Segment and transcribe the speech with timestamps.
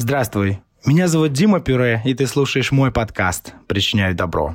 [0.00, 4.54] Здравствуй, меня зовут Дима Пюре, и ты слушаешь мой подкаст «Причиняю добро».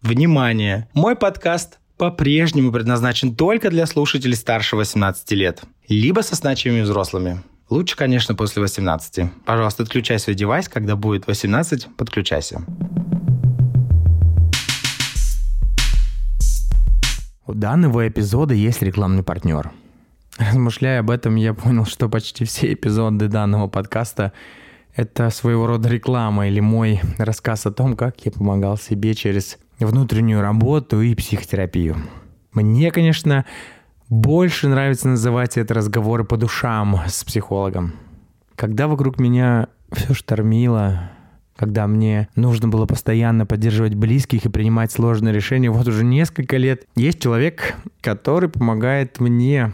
[0.00, 0.88] Внимание!
[0.94, 7.42] Мой подкаст по-прежнему предназначен только для слушателей старше 18 лет, либо со значимыми взрослыми.
[7.68, 9.44] Лучше, конечно, после 18.
[9.44, 12.64] Пожалуйста, отключай свой девайс, когда будет 18, подключайся.
[17.46, 19.70] У данного эпизода есть рекламный партнер–
[20.38, 24.32] Размышляя об этом, я понял, что почти все эпизоды данного подкаста—
[24.96, 30.40] это своего рода реклама или мой рассказ о том, как я помогал себе через внутреннюю
[30.40, 31.96] работу и психотерапию.
[32.52, 33.44] Мне, конечно,
[34.08, 37.94] больше нравится называть это разговоры по душам с психологом.
[38.56, 41.10] Когда вокруг меня все штормило,
[41.56, 46.86] когда мне нужно было постоянно поддерживать близких и принимать сложные решения, вот уже несколько лет
[46.96, 49.72] есть человек, который помогает мне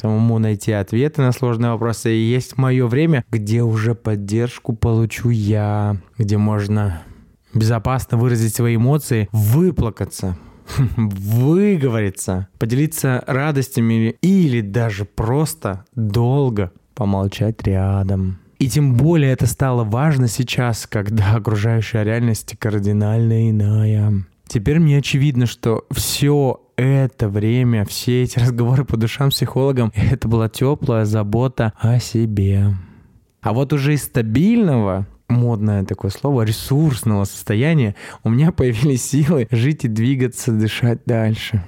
[0.00, 2.14] самому найти ответы на сложные вопросы.
[2.14, 7.02] И есть мое время, где уже поддержку получу я, где можно
[7.54, 10.36] безопасно выразить свои эмоции, выплакаться,
[10.96, 18.38] выговориться, поделиться радостями или даже просто долго помолчать рядом.
[18.58, 24.24] И тем более это стало важно сейчас, когда окружающая реальность кардинально иная.
[24.46, 30.28] Теперь мне очевидно, что все это время, все эти разговоры по душам с психологом, это
[30.28, 32.74] была теплая забота о себе.
[33.40, 39.84] А вот уже из стабильного модное такое слово, ресурсного состояния, у меня появились силы жить
[39.84, 41.64] и двигаться, дышать дальше.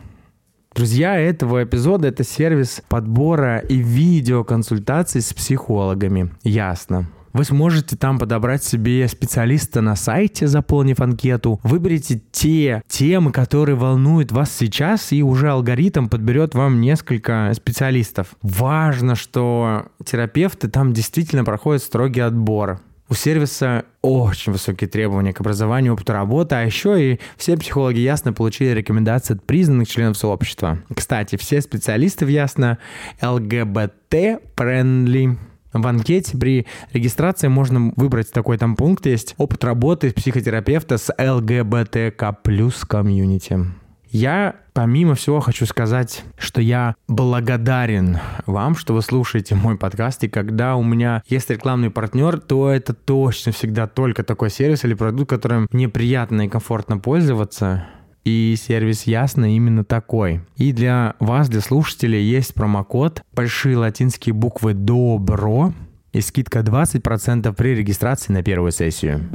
[0.74, 6.30] Друзья этого эпизода— это сервис подбора и видеоконсультаций с психологами.
[6.44, 7.08] Ясно.
[7.38, 11.60] Вы сможете там подобрать себе специалиста на сайте, заполнив анкету.
[11.62, 18.34] Выберите те темы, которые волнуют вас сейчас, и уже алгоритм подберет вам несколько специалистов.
[18.42, 22.80] Важно, что терапевты там действительно проходят строгий отбор.
[23.08, 28.32] У сервиса очень высокие требования к образованию, опыту работы, а еще и все психологи Ясно
[28.32, 30.80] получили рекомендации от признанных членов сообщества.
[30.92, 32.78] Кстати, все специалисты в Ясно
[33.20, 35.36] LGBT-friendly
[35.72, 36.36] в анкете.
[36.36, 39.06] При регистрации можно выбрать такой там пункт.
[39.06, 43.66] Есть «Опыт работы психотерапевта с ЛГБТК плюс комьюнити».
[44.10, 50.28] Я, помимо всего, хочу сказать, что я благодарен вам, что вы слушаете мой подкаст, и
[50.28, 55.28] когда у меня есть рекламный партнер, то это точно всегда только такой сервис или продукт,
[55.28, 57.86] которым мне приятно и комфортно пользоваться,
[58.28, 60.40] и сервис Ясно именно такой.
[60.56, 65.72] И для вас, для слушателей, есть промокод большие латинские буквы ДОБРО
[66.12, 69.28] и скидка 20% при регистрации на первую сессию.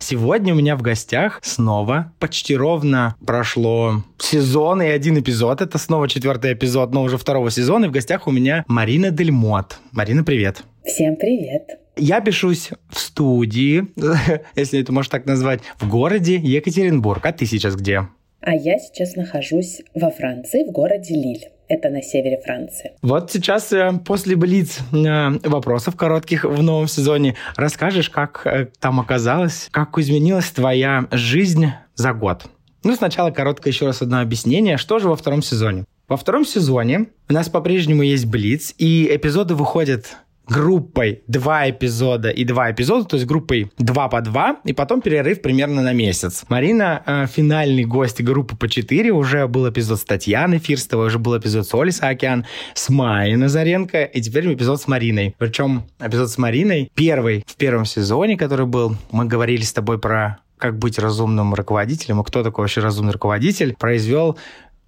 [0.00, 5.62] Сегодня у меня в гостях снова почти ровно прошло сезон и один эпизод.
[5.62, 7.86] Это снова четвертый эпизод, но уже второго сезона.
[7.86, 9.78] И в гостях у меня Марина Дельмот.
[9.92, 10.64] Марина, привет.
[10.84, 11.83] Всем привет.
[11.96, 13.86] Я пишусь в студии,
[14.56, 17.24] если это можно так назвать, в городе Екатеринбург.
[17.24, 18.08] А ты сейчас где?
[18.40, 21.48] А я сейчас нахожусь во Франции, в городе Лиль.
[21.66, 22.92] Это на севере Франции.
[23.00, 29.00] Вот сейчас э, после Блиц э, вопросов коротких в новом сезоне расскажешь, как э, там
[29.00, 32.44] оказалось, как изменилась твоя жизнь за год.
[32.82, 34.76] Ну, сначала короткое еще раз одно объяснение.
[34.76, 35.86] Что же во втором сезоне?
[36.06, 40.18] Во втором сезоне у нас по-прежнему есть Блиц, и эпизоды выходят
[40.48, 45.42] группой два эпизода и два эпизода, то есть группой два по два, и потом перерыв
[45.42, 46.44] примерно на месяц.
[46.48, 51.38] Марина э, финальный гость группы по четыре, уже был эпизод с Татьяной Фирстовой, уже был
[51.38, 55.34] эпизод с Олей Саакян, с Майей Назаренко, и теперь эпизод с Мариной.
[55.38, 60.38] Причем эпизод с Мариной первый в первом сезоне, который был, мы говорили с тобой про
[60.64, 64.38] как быть разумным руководителем, и кто такой вообще разумный руководитель, произвел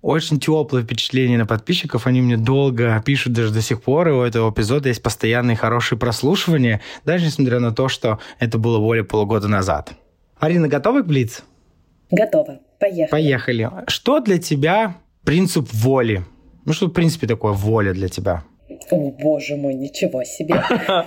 [0.03, 2.07] очень теплое впечатление на подписчиков.
[2.07, 5.99] Они мне долго пишут даже до сих пор, и у этого эпизода есть постоянные хорошие
[5.99, 9.93] прослушивания, даже несмотря на то, что это было более полугода назад.
[10.39, 11.43] Арина, готова к Блиц?
[12.11, 12.61] Готова.
[12.79, 13.11] Поехали.
[13.11, 13.71] Поехали.
[13.89, 16.25] Что для тебя принцип воли?
[16.65, 18.45] Ну, что, в принципе, такое воля для тебя?
[18.91, 20.63] О, боже мой, ничего себе.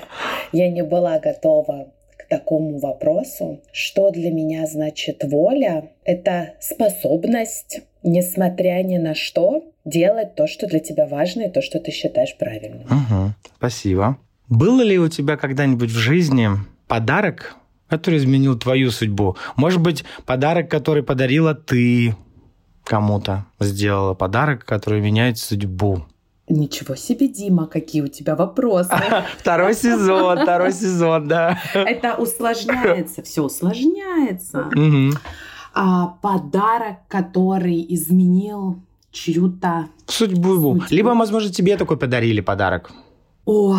[0.52, 1.92] Я не была готова
[2.30, 5.92] такому вопросу, что для меня значит воля.
[6.06, 11.80] Это способность, несмотря ни на что, делать то, что для тебя важно и то, что
[11.80, 12.82] ты считаешь правильным.
[12.84, 14.18] Угу, спасибо.
[14.48, 16.50] Было ли у тебя когда-нибудь в жизни
[16.88, 17.56] подарок,
[17.88, 19.38] который изменил твою судьбу?
[19.56, 22.16] Может быть, подарок, который подарила ты
[22.84, 26.06] кому-то, сделала подарок, который меняет судьбу?
[26.48, 28.90] Ничего себе, Дима, какие у тебя вопросы.
[29.38, 31.60] Второй сезон, второй сезон, да.
[31.76, 34.68] Это усложняется, все усложняется.
[35.74, 38.80] А, подарок, который изменил
[39.12, 40.56] чью-то судьбу.
[40.56, 40.84] судьбу.
[40.90, 42.92] Либо, возможно, тебе такой подарили подарок.
[43.46, 43.78] О,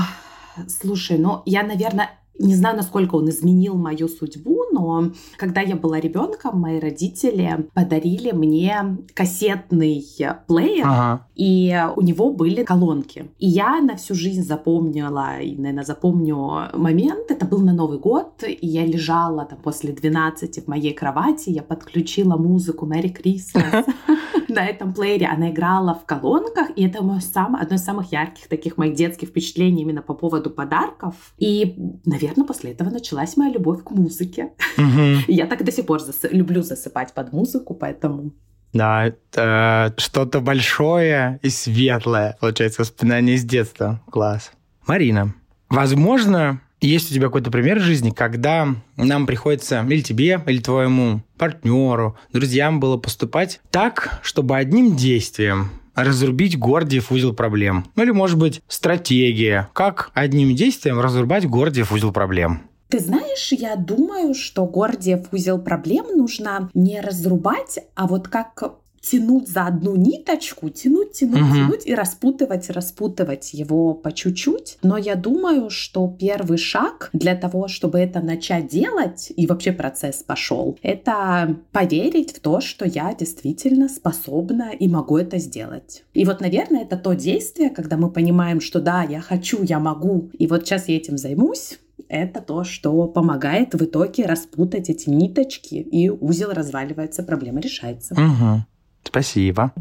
[0.68, 2.10] слушай, ну я, наверное,
[2.40, 8.32] не знаю, насколько он изменил мою судьбу, но когда я была ребенком, мои родители подарили
[8.32, 10.04] мне кассетный
[10.46, 11.26] плеер, ага.
[11.34, 13.30] и у него были колонки.
[13.38, 18.42] И я на всю жизнь запомнила, и, наверное, запомню момент, это был на Новый год,
[18.46, 23.84] и я лежала там после 12 в моей кровати, я подключила музыку Мэри Крисмас
[24.52, 28.48] на этом плеере, она играла в колонках, и это мое самое, одно из самых ярких
[28.48, 31.14] таких моих детских впечатлений именно по поводу подарков.
[31.38, 34.52] И, наверное, после этого началась моя любовь к музыке.
[34.76, 35.24] Угу.
[35.28, 36.18] Я так до сих пор зас...
[36.30, 38.32] люблю засыпать под музыку, поэтому...
[38.72, 44.00] Да, это что-то большое и светлое, получается, воспоминание из детства.
[44.10, 44.52] Класс.
[44.86, 45.34] Марина,
[45.68, 52.16] возможно, есть у тебя какой-то пример жизни, когда нам приходится или тебе, или твоему партнеру,
[52.32, 57.86] друзьям было поступать так, чтобы одним действием разрубить Гордиев узел проблем.
[57.96, 62.62] Ну или, может быть, стратегия, как одним действием разрубать Гордиев узел проблем.
[62.88, 69.48] Ты знаешь, я думаю, что Гордиев узел проблем нужно не разрубать, а вот как тянуть
[69.48, 71.54] за одну ниточку, тянуть, тянуть, угу.
[71.54, 74.78] тянуть и распутывать, распутывать его по чуть-чуть.
[74.82, 80.22] Но я думаю, что первый шаг для того, чтобы это начать делать, и вообще процесс
[80.22, 86.04] пошел, это поверить в то, что я действительно способна и могу это сделать.
[86.14, 90.30] И вот, наверное, это то действие, когда мы понимаем, что да, я хочу, я могу,
[90.38, 95.74] и вот сейчас я этим займусь, это то, что помогает в итоге распутать эти ниточки,
[95.76, 98.14] и узел разваливается, проблема решается.
[98.14, 98.64] Угу.
[99.04, 99.72] Спасибо.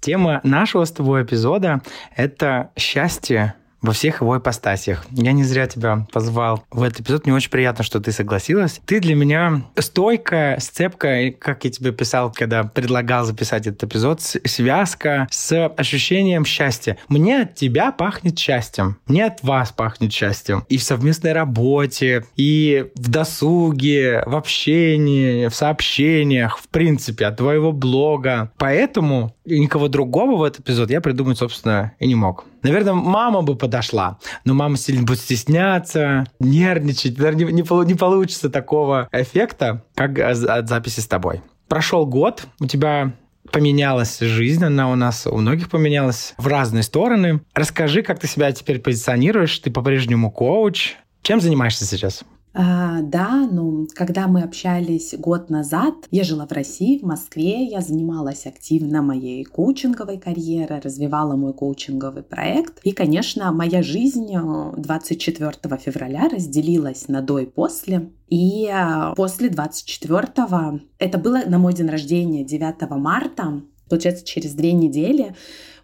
[0.00, 1.82] Тема нашего с тобой эпизода–
[2.16, 3.54] это счастье
[3.86, 5.06] во всех его ипостасях.
[5.12, 7.24] Я не зря тебя позвал в этот эпизод.
[7.24, 8.80] Мне очень приятно, что ты согласилась.
[8.84, 15.28] Ты для меня стойкая, сцепка, как я тебе писал, когда предлагал записать этот эпизод, связка
[15.30, 16.98] с ощущением счастья.
[17.08, 18.98] Мне от тебя пахнет счастьем.
[19.06, 20.64] Мне от вас пахнет счастьем.
[20.68, 27.72] И в совместной работе, и в досуге, в общении, в сообщениях, в принципе, от твоего
[27.72, 28.50] блога.
[28.58, 32.44] Поэтому никого другого в этот эпизод я придумать, собственно, и не мог.
[32.62, 37.18] Наверное, мама бы подошла, но мама сильно будет стесняться, нервничать.
[37.18, 41.42] Наверное, не, не, не получится такого эффекта, как от записи с тобой.
[41.68, 43.12] Прошел год, у тебя
[43.50, 47.40] поменялась жизнь, она у нас у многих поменялась в разные стороны.
[47.54, 50.94] Расскажи, как ты себя теперь позиционируешь, ты по-прежнему коуч.
[51.22, 52.24] Чем занимаешься сейчас?
[52.58, 57.82] А, да, ну, когда мы общались год назад, я жила в России, в Москве, я
[57.82, 62.80] занималась активно моей коучинговой карьерой, развивала мой коучинговый проект.
[62.82, 68.10] И, конечно, моя жизнь 24 э, февраля разделилась на до и после.
[68.28, 73.60] И э, после 24 это было на мой день рождения 9 марта,
[73.90, 75.34] получается, через две недели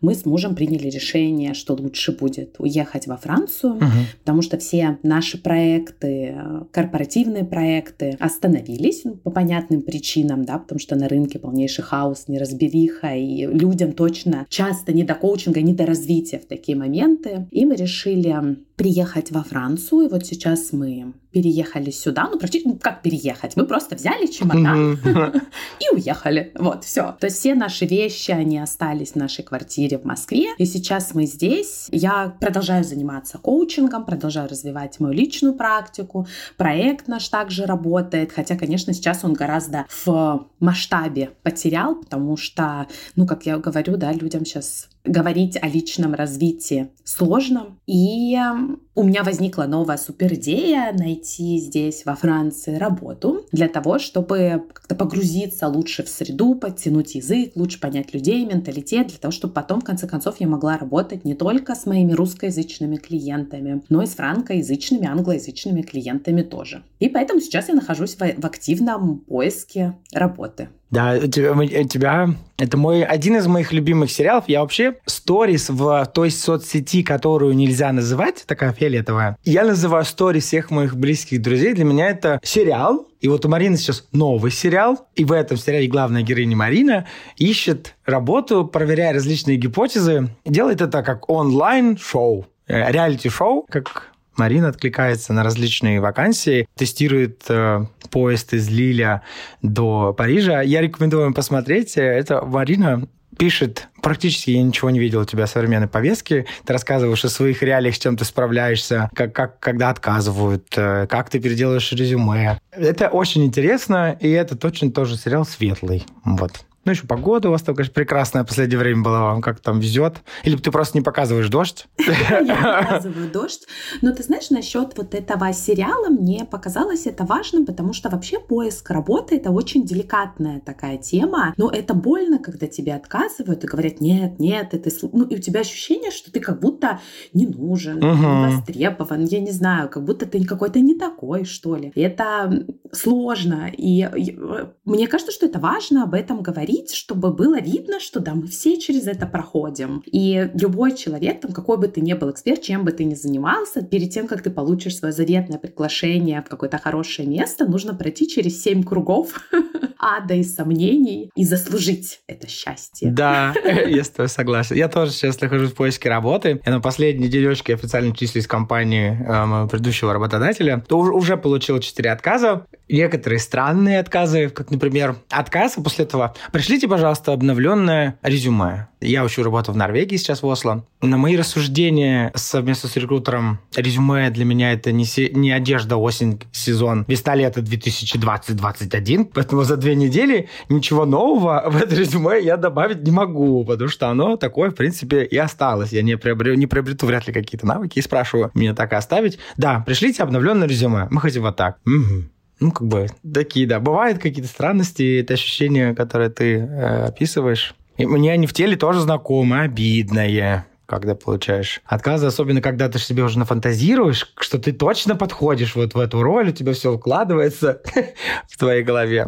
[0.02, 3.84] мы с мужем приняли решение, что лучше будет уехать во Францию, угу.
[4.18, 6.34] потому что все наши проекты,
[6.72, 13.14] корпоративные проекты остановились ну, по понятным причинам, да, потому что на рынке полнейший хаос, неразбериха,
[13.14, 17.46] и людям точно часто не до коучинга, не до развития в такие моменты.
[17.52, 22.78] И мы решили приехать во Францию, и вот сейчас мы переехали сюда, ну, практически, ну,
[22.80, 23.56] как переехать?
[23.56, 24.98] Мы просто взяли чемодан
[25.80, 26.52] и уехали.
[26.54, 27.16] Вот, все.
[27.18, 30.48] То есть все наши вещи, они остались в нашей квартире квартире в Москве.
[30.58, 31.88] И сейчас мы здесь.
[31.90, 36.26] Я продолжаю заниматься коучингом, продолжаю развивать мою личную практику.
[36.56, 42.86] Проект наш также работает, хотя, конечно, сейчас он гораздо в масштабе потерял, потому что,
[43.16, 47.76] ну, как я говорю, да, людям сейчас говорить о личном развитии сложно.
[47.86, 53.98] И эм, у меня возникла новая супер идея найти здесь, во Франции, работу для того,
[53.98, 59.54] чтобы как-то погрузиться лучше в среду, подтянуть язык, лучше понять людей, менталитет, для того, чтобы
[59.54, 64.06] потом, в конце концов, я могла работать не только с моими русскоязычными клиентами, но и
[64.06, 66.82] с франкоязычными, англоязычными клиентами тоже.
[67.00, 70.68] И поэтому сейчас я нахожусь в, в активном поиске работы.
[70.92, 74.44] Да, у тебя, у тебя это мой один из моих любимых сериалов.
[74.46, 79.38] Я вообще сторис в той соцсети, которую нельзя называть, такая фиолетовая.
[79.42, 81.72] Я называю сторис всех моих близких друзей.
[81.72, 83.08] Для меня это сериал.
[83.20, 85.08] И вот у Марины сейчас новый сериал.
[85.14, 87.06] И в этом сериале главная героиня Марина
[87.38, 90.28] ищет работу, проверяя различные гипотезы.
[90.44, 98.54] Делает это как онлайн-шоу э, реалити-шоу, как Марина откликается на различные вакансии, тестирует э, поезд
[98.54, 99.22] из Лиля
[99.60, 100.62] до Парижа.
[100.62, 101.96] Я рекомендую вам посмотреть.
[101.96, 103.06] Это Марина
[103.38, 106.46] пишет, практически я ничего не видел у тебя современной повестки.
[106.64, 111.30] Ты рассказываешь о своих реалиях, с чем ты справляешься, как, как, когда отказывают, э, как
[111.30, 112.58] ты переделаешь резюме.
[112.70, 116.04] Это очень интересно, и это точно тоже сериал светлый.
[116.24, 116.64] Вот.
[116.84, 119.22] Ну, еще погода у вас там, конечно, прекрасная в последнее время была.
[119.22, 120.22] Вам как там везет?
[120.42, 121.86] Или ты просто не показываешь дождь?
[121.98, 123.66] Я показываю дождь.
[124.00, 128.90] Но ты знаешь, насчет вот этого сериала мне показалось это важным, потому что вообще поиск
[128.90, 131.54] работы— это очень деликатная такая тема.
[131.56, 134.90] Но это больно, когда тебе отказывают и говорят, нет, нет, это...
[135.12, 137.00] Ну, и у тебя ощущение, что ты как будто
[137.32, 141.92] не нужен, не востребован, я не знаю, как будто ты какой-то не такой, что ли.
[141.94, 143.70] Это сложно.
[143.76, 148.20] И э, мне кажется, что это важно об этом говорить говорить, чтобы было видно, что
[148.20, 150.02] да, мы все через это проходим.
[150.06, 153.82] И любой человек, там, какой бы ты ни был эксперт, чем бы ты ни занимался,
[153.82, 158.62] перед тем, как ты получишь свое заветное приглашение в какое-то хорошее место, нужно пройти через
[158.62, 159.40] семь кругов
[159.98, 163.10] ада и сомнений и заслужить это счастье.
[163.10, 164.76] Да, я с тобой согласен.
[164.76, 166.60] Я тоже сейчас нахожусь в поиске работы.
[166.64, 170.84] Я на последней неделечке официально числюсь в компании э, моего предыдущего работодателя.
[170.88, 172.66] То уже получил 4 отказа.
[172.88, 178.86] Некоторые странные отказы, как, например, отказ, а после этого пришлите, пожалуйста, обновленное резюме.
[179.00, 180.86] Я учу работу в Норвегии сейчас в Осло.
[181.00, 185.28] На мои рассуждения совместно с рекрутером резюме для меня это не, се...
[185.30, 189.32] не одежда осень, сезон, весна-лето 2020-2021.
[189.34, 194.08] Поэтому за две недели ничего нового в это резюме я добавить не могу, потому что
[194.08, 195.90] оно такое, в принципе, и осталось.
[195.90, 199.40] Я не, приобрел, не приобрету вряд ли какие-то навыки и спрашиваю, мне так и оставить?
[199.56, 201.08] Да, пришлите обновленное резюме.
[201.10, 201.78] Мы хотим вот так.
[201.84, 202.28] Угу
[202.62, 203.80] ну, как бы, такие, да.
[203.80, 207.74] Бывают какие-то странности, это ощущения, которые ты э, описываешь.
[207.96, 213.22] И мне они в теле тоже знакомы, обидное когда получаешь отказы, особенно когда ты себе
[213.22, 217.80] уже нафантазируешь, что ты точно подходишь вот в эту роль, у тебя все укладывается
[218.50, 219.26] в твоей голове.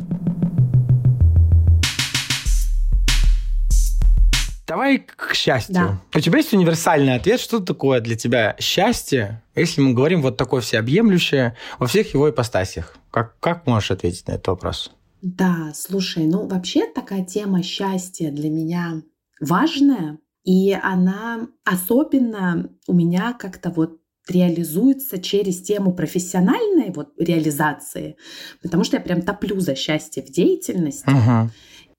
[4.67, 5.75] Давай к счастью.
[5.75, 6.01] Да.
[6.15, 10.63] У тебя есть универсальный ответ, что такое для тебя счастье, если мы говорим вот такое
[10.63, 12.97] всеобъемлющее во всех его ипостасях?
[13.11, 14.91] Как, как можешь ответить на этот вопрос?
[15.21, 19.03] Да, слушай, ну вообще такая тема счастья для меня
[19.41, 28.17] важная, и она особенно у меня как-то вот реализуется через тему профессиональной вот реализации,
[28.63, 31.07] потому что я прям топлю за счастье в деятельности.
[31.07, 31.49] Uh-huh.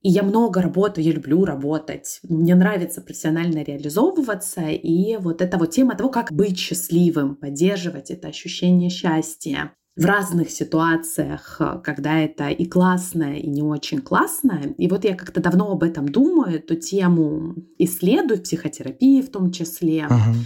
[0.06, 2.20] И я много работаю, я люблю работать.
[2.22, 4.60] Мне нравится профессионально реализовываться.
[4.68, 10.50] И вот эта вот тема того, как быть счастливым, поддерживать это ощущение счастья в разных
[10.50, 14.76] ситуациях, когда это и классное, и не очень классное.
[14.78, 19.50] И вот я как-то давно об этом думаю, эту тему исследую в психотерапии в том
[19.50, 20.36] числе, uh-huh.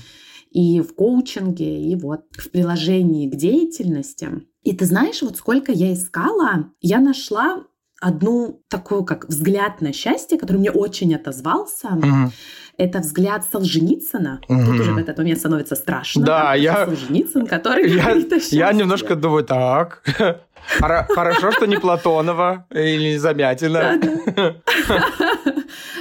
[0.53, 4.31] и в коучинге, и вот в приложении к деятельности.
[4.63, 7.67] И ты знаешь, вот сколько я искала, я нашла
[8.01, 11.89] одну такую, как взгляд на счастье, который мне очень отозвался.
[11.89, 12.33] Угу.
[12.79, 14.41] Это взгляд Солженицына.
[14.49, 14.65] Угу.
[14.65, 16.25] Тут уже в этот момент становится страшно.
[16.25, 16.87] Да, я...
[16.87, 18.17] Солженицын, который я.
[18.51, 20.03] Я немножко думаю, так...
[20.79, 23.99] Хорошо, что не Платонова или Замятина.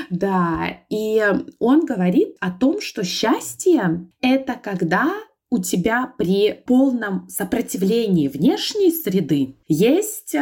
[0.10, 1.24] Да, и
[1.60, 5.14] он говорит о том, что счастье— это когда
[5.52, 10.36] у тебя при полном сопротивлении внешней среды есть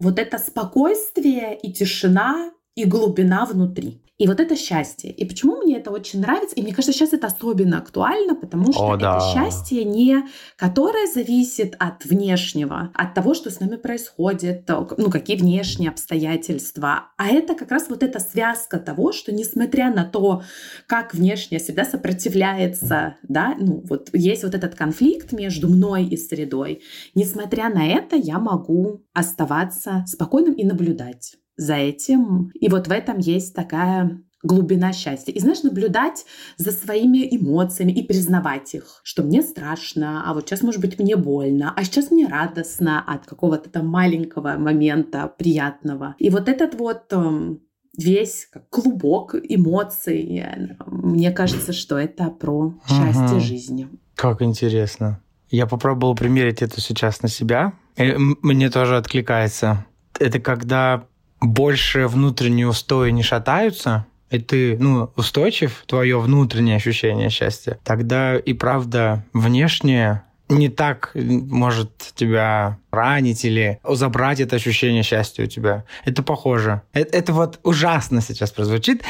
[0.00, 4.02] вот это спокойствие и тишина и глубина внутри.
[4.20, 5.10] И вот это счастье.
[5.10, 6.54] И почему мне это очень нравится?
[6.54, 9.32] И мне кажется, сейчас это особенно актуально, потому что О, это да.
[9.32, 15.88] счастье не которое зависит от внешнего, от того, что с нами происходит, ну, какие внешние
[15.88, 17.08] обстоятельства.
[17.16, 20.42] А это как раз вот эта связка того, что несмотря на то,
[20.86, 26.82] как внешняя среда сопротивляется, да, ну, вот есть вот этот конфликт между мной и средой,
[27.14, 32.50] несмотря на это я могу оставаться спокойным и наблюдать за этим.
[32.54, 35.32] И вот в этом есть такая глубина счастья.
[35.32, 36.24] И знаешь, наблюдать
[36.56, 41.16] за своими эмоциями и признавать их, что мне страшно, а вот сейчас, может быть, мне
[41.16, 46.14] больно, а сейчас мне радостно от какого-то там маленького момента приятного.
[46.18, 47.60] И вот этот вот эм,
[47.98, 50.46] весь клубок эмоций,
[50.86, 53.40] мне кажется, что это про счастье ага.
[53.40, 53.88] жизни.
[54.14, 55.20] Как интересно.
[55.50, 57.74] Я попробовал примерить это сейчас на себя.
[57.96, 59.84] И мне тоже откликается.
[60.18, 61.06] Это когда
[61.40, 68.52] больше внутренние устои не шатаются, и ты, ну, устойчив, твое внутреннее ощущение счастья, тогда и
[68.52, 75.84] правда внешнее не так может тебя ранить или забрать это ощущение счастья у тебя.
[76.04, 76.82] Это похоже.
[76.92, 79.02] Это, это вот ужасно сейчас прозвучит.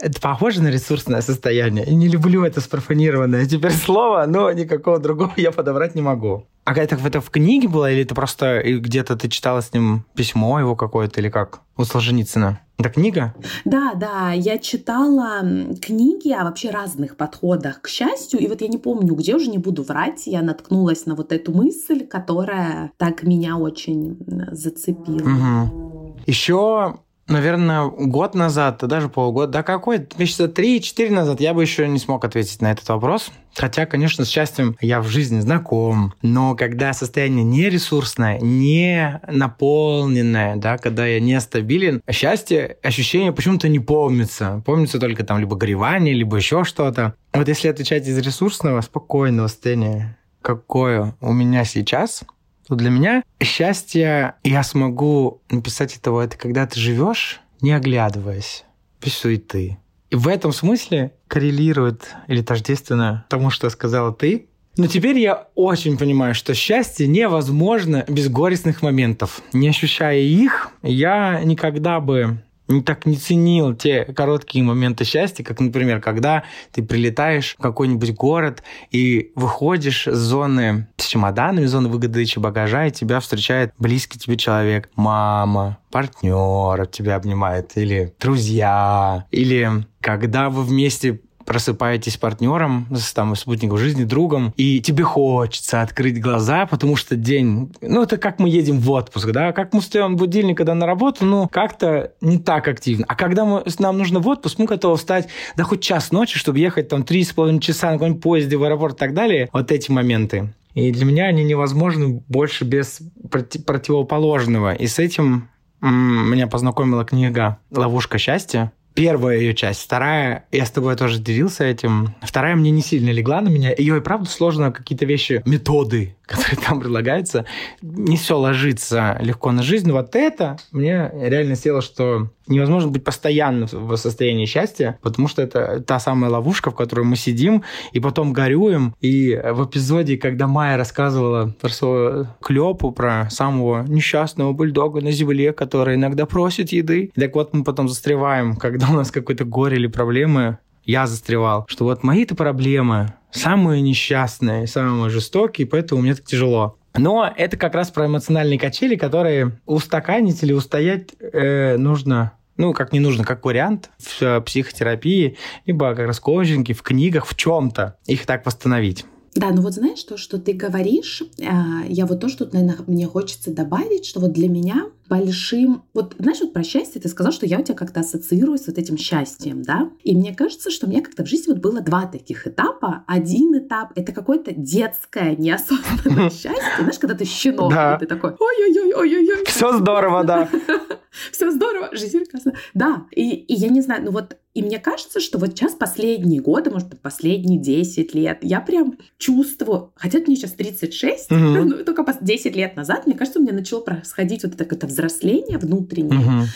[0.00, 1.86] Это похоже на ресурсное состояние.
[1.86, 6.46] И не люблю это спрофанированное теперь слово, но никакого другого я подобрать не могу.
[6.68, 10.60] А это, это в книге было, или это просто где-то ты читала с ним письмо
[10.60, 11.62] его какое-то, или как?
[11.78, 12.60] У Солженицына.
[12.76, 13.34] Это книга?
[13.64, 15.40] Да, да, я читала
[15.80, 19.56] книги о вообще разных подходах к счастью, и вот я не помню, где уже не
[19.56, 24.18] буду врать, я наткнулась на вот эту мысль, которая так меня очень
[24.52, 25.16] зацепила.
[25.16, 26.16] Угу.
[26.26, 26.98] Еще
[27.28, 32.24] наверное, год назад, даже полгода, да какой, месяца 3-4 назад я бы еще не смог
[32.24, 33.30] ответить на этот вопрос.
[33.54, 40.56] Хотя, конечно, с счастьем я в жизни знаком, но когда состояние не ресурсное, не наполненное,
[40.56, 44.62] да, когда я нестабилен, счастье, ощущение почему-то не помнится.
[44.64, 47.14] Помнится только там либо горевание, либо еще что-то.
[47.32, 52.22] Вот если отвечать из ресурсного, спокойного состояния, какое у меня сейчас,
[52.68, 58.64] то для меня счастье, я смогу написать этого, это когда ты живешь, не оглядываясь,
[59.02, 59.78] без суеты.
[60.10, 64.48] И в этом смысле коррелирует или тождественно тому, что сказала ты.
[64.76, 69.40] Но теперь я очень понимаю, что счастье невозможно без горестных моментов.
[69.52, 72.42] Не ощущая их, я никогда бы
[72.84, 78.62] так не ценил те короткие моменты счастья, как, например, когда ты прилетаешь в какой-нибудь город
[78.90, 84.90] и выходишь с зоны с чемоданами, зоны выдачи багажа, и тебя встречает близкий тебе человек,
[84.94, 93.78] мама, партнер тебя обнимает, или друзья, или когда вы вместе просыпаетесь партнером, с там, спутником
[93.78, 97.72] жизни, другом, и тебе хочется открыть глаза, потому что день...
[97.80, 99.52] Ну, это как мы едем в отпуск, да?
[99.52, 103.06] Как мы встаем будильник, когда на работу, ну, как-то не так активно.
[103.08, 106.58] А когда мы, нам нужно в отпуск, мы готовы встать, да хоть час ночи, чтобы
[106.58, 109.48] ехать там три с половиной часа на каком-нибудь поезде в аэропорт и так далее.
[109.50, 110.52] Вот эти моменты.
[110.74, 113.00] И для меня они невозможны больше без
[113.30, 114.74] проти- противоположного.
[114.74, 115.48] И с этим
[115.80, 119.82] меня познакомила книга «Ловушка счастья» первая ее часть.
[119.82, 122.14] Вторая, я с тобой тоже делился этим.
[122.20, 123.72] Вторая мне не сильно легла на меня.
[123.76, 127.46] Ее и правда сложно какие-то вещи, методы, которые там предлагаются,
[127.80, 129.86] не все ложится легко на жизнь.
[129.88, 135.42] Но вот это мне реально село, что невозможно быть постоянно в состоянии счастья, потому что
[135.42, 137.62] это та самая ловушка, в которой мы сидим
[137.92, 138.94] и потом горюем.
[139.00, 145.52] И в эпизоде, когда Майя рассказывала про свою клепу, про самого несчастного бульдога на земле,
[145.52, 149.86] который иногда просит еды, так вот мы потом застреваем, когда у нас какое-то горе или
[149.86, 156.78] проблемы, я застревал, что вот мои-то проблемы самые несчастные, самые жестокие, поэтому мне так тяжело.
[156.96, 162.92] Но это как раз про эмоциональные качели, которые устаканить или устоять э, нужно ну, как
[162.92, 168.26] не нужно, как вариант в психотерапии, либо как раз коучинге, в книгах, в чем-то их
[168.26, 169.06] так восстановить.
[169.38, 173.06] Да, ну вот знаешь, то, что ты говоришь, а, я вот тоже тут, наверное, мне
[173.06, 175.84] хочется добавить, что вот для меня большим...
[175.94, 178.78] Вот знаешь, вот про счастье ты сказал, что я у тебя как-то ассоциирую с вот
[178.78, 179.90] этим счастьем, да?
[180.02, 183.04] И мне кажется, что у меня как-то в жизни вот было два таких этапа.
[183.06, 186.60] Один этап— это какое-то детское неосознанное счастье.
[186.80, 189.44] Знаешь, когда ты щенок, и ты такой ой-ой-ой-ой-ой.
[189.46, 190.48] Все здорово, да.
[191.32, 192.54] Все здорово, жизнь прекрасна.
[192.74, 196.40] Да, и, и я не знаю, ну вот, и мне кажется, что вот сейчас последние
[196.40, 201.38] годы, может быть, последние 10 лет, я прям чувствую, хотя мне сейчас 36, угу.
[201.40, 205.58] ну, только 10 лет назад, мне кажется, у меня начало происходить вот это, это взросление
[205.58, 206.20] внутреннее.
[206.20, 206.46] Угу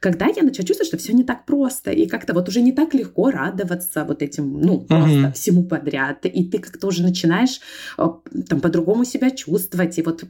[0.00, 2.94] когда я начала чувствовать, что все не так просто, и как-то вот уже не так
[2.94, 5.32] легко радоваться вот этим, ну, просто mm-hmm.
[5.32, 7.60] всему подряд, и ты как-то уже начинаешь
[7.98, 8.06] э,
[8.48, 10.24] там по-другому себя чувствовать, и вот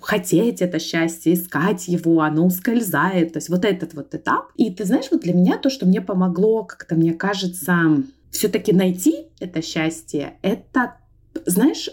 [0.00, 4.52] хотеть это счастье, искать его, оно ускользает, то есть вот этот вот этап.
[4.56, 9.26] И ты знаешь, вот для меня то, что мне помогло, как-то мне кажется, все-таки найти
[9.38, 10.96] это счастье, это,
[11.46, 11.88] знаешь,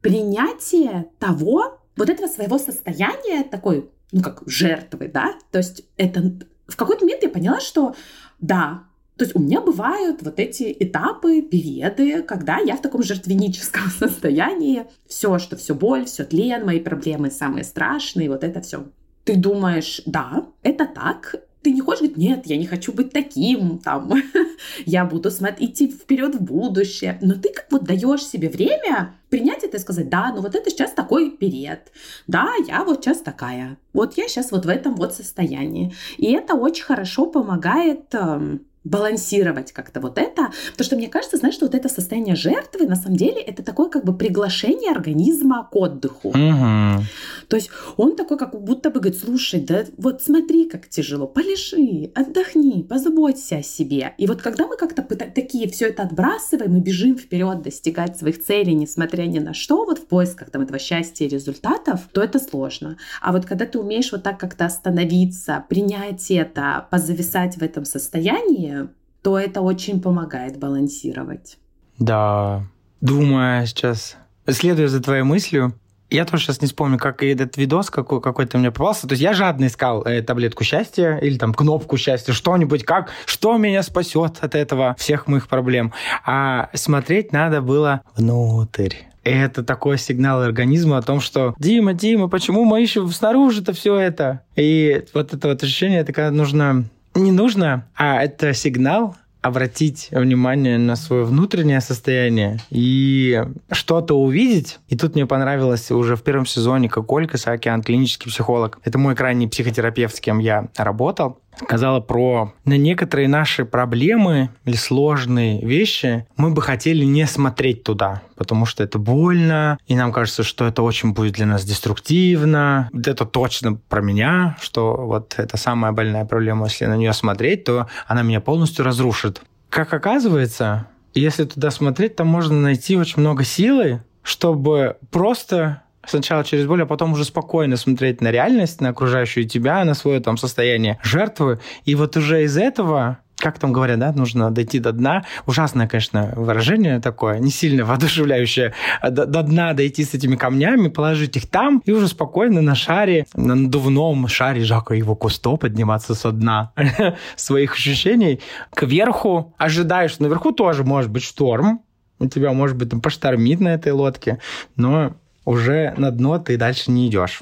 [0.00, 6.32] принятие того, вот этого своего состояния такой, ну как жертвы, да, то есть это
[6.70, 7.94] в какой-то момент я поняла, что
[8.40, 8.84] да,
[9.16, 14.86] то есть у меня бывают вот эти этапы, периоды, когда я в таком жертвеническом состоянии.
[15.06, 18.86] Все, что все боль, все тлен, мои проблемы самые страшные, вот это все.
[19.24, 23.78] Ты думаешь, да, это так, ты не хочешь говорить, нет, я не хочу быть таким,
[23.78, 24.12] там,
[24.86, 27.18] я буду смотреть, идти вперед в будущее.
[27.20, 30.70] Но ты как вот даешь себе время принять это и сказать, да, ну вот это
[30.70, 31.80] сейчас такой период,
[32.26, 35.94] да, я вот сейчас такая, вот я сейчас вот в этом вот состоянии.
[36.16, 41.54] И это очень хорошо помогает эм, балансировать как-то вот это, потому что мне кажется, знаешь,
[41.54, 45.76] что вот это состояние жертвы, на самом деле, это такое как бы приглашение организма к
[45.76, 46.28] отдыху.
[46.28, 47.04] Угу.
[47.48, 52.10] То есть он такой как будто бы говорит, слушай, да вот смотри, как тяжело, полежи,
[52.14, 54.14] отдохни, позаботься о себе.
[54.18, 58.74] И вот когда мы как-то такие все это отбрасываем и бежим вперед достигать своих целей,
[58.74, 62.96] несмотря ни на что, вот в поисках там этого счастья и результатов, то это сложно.
[63.20, 68.79] А вот когда ты умеешь вот так как-то остановиться, принять это, позависать в этом состоянии,
[69.22, 71.58] то это очень помогает балансировать.
[71.98, 72.62] Да,
[73.00, 74.16] думаю сейчас,
[74.48, 75.74] следуя за твоей мыслью,
[76.12, 79.06] Я тоже сейчас не вспомню, как этот видос какой- какой-то мне попался.
[79.06, 83.56] То есть я жадно искал э, таблетку счастья или там кнопку счастья, что-нибудь, как, что
[83.56, 85.92] меня спасет от этого всех моих проблем.
[86.26, 88.94] А смотреть надо было внутрь.
[89.22, 94.40] Это такой сигнал организма о том, что Дима, Дима, почему мы ищем снаружи-то все это?
[94.56, 96.86] И вот это вот ощущение, это когда нужно...
[97.14, 103.42] Не нужно, а это сигнал обратить внимание на свое внутреннее состояние и
[103.72, 104.78] что-то увидеть.
[104.88, 108.78] И тут мне понравилось уже в первом сезоне, как Ольга Саакян, клинический психолог.
[108.84, 114.76] Это мой крайний психотерапевт, с кем я работал сказала про на некоторые наши проблемы или
[114.76, 120.42] сложные вещи мы бы хотели не смотреть туда, потому что это больно, и нам кажется,
[120.42, 122.88] что это очень будет для нас деструктивно.
[122.92, 127.88] Это точно про меня, что вот это самая больная проблема, если на нее смотреть, то
[128.06, 129.42] она меня полностью разрушит.
[129.68, 136.66] Как оказывается, если туда смотреть, там можно найти очень много силы, чтобы просто сначала через
[136.66, 140.98] боль, а потом уже спокойно смотреть на реальность, на окружающую тебя, на свое там состояние
[141.02, 141.60] жертвы.
[141.84, 145.24] И вот уже из этого как там говорят, да, нужно дойти до дна.
[145.46, 148.74] Ужасное, конечно, выражение такое, не сильно воодушевляющее.
[149.02, 153.26] До, до дна дойти с этими камнями, положить их там и уже спокойно на шаре,
[153.34, 156.72] на надувном шаре Жака его Кусто подниматься со дна
[157.36, 158.40] своих ощущений
[158.74, 159.54] кверху.
[159.56, 161.80] Ожидаешь, что наверху тоже может быть шторм,
[162.18, 164.40] у тебя, может быть, там поштормит на этой лодке,
[164.76, 165.14] но
[165.50, 167.40] уже на дно ты дальше не идешь.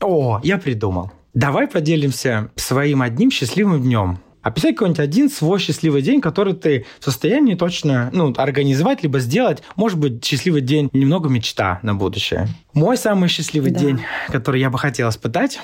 [0.00, 1.10] О, я придумал.
[1.32, 4.18] Давай поделимся своим одним счастливым днем.
[4.42, 9.62] Описать какой-нибудь один свой счастливый день, который ты в состоянии точно ну, организовать, либо сделать.
[9.76, 12.48] Может быть, счастливый день немного мечта на будущее.
[12.72, 13.80] Мой самый счастливый да.
[13.80, 15.60] день, который я бы хотел испытать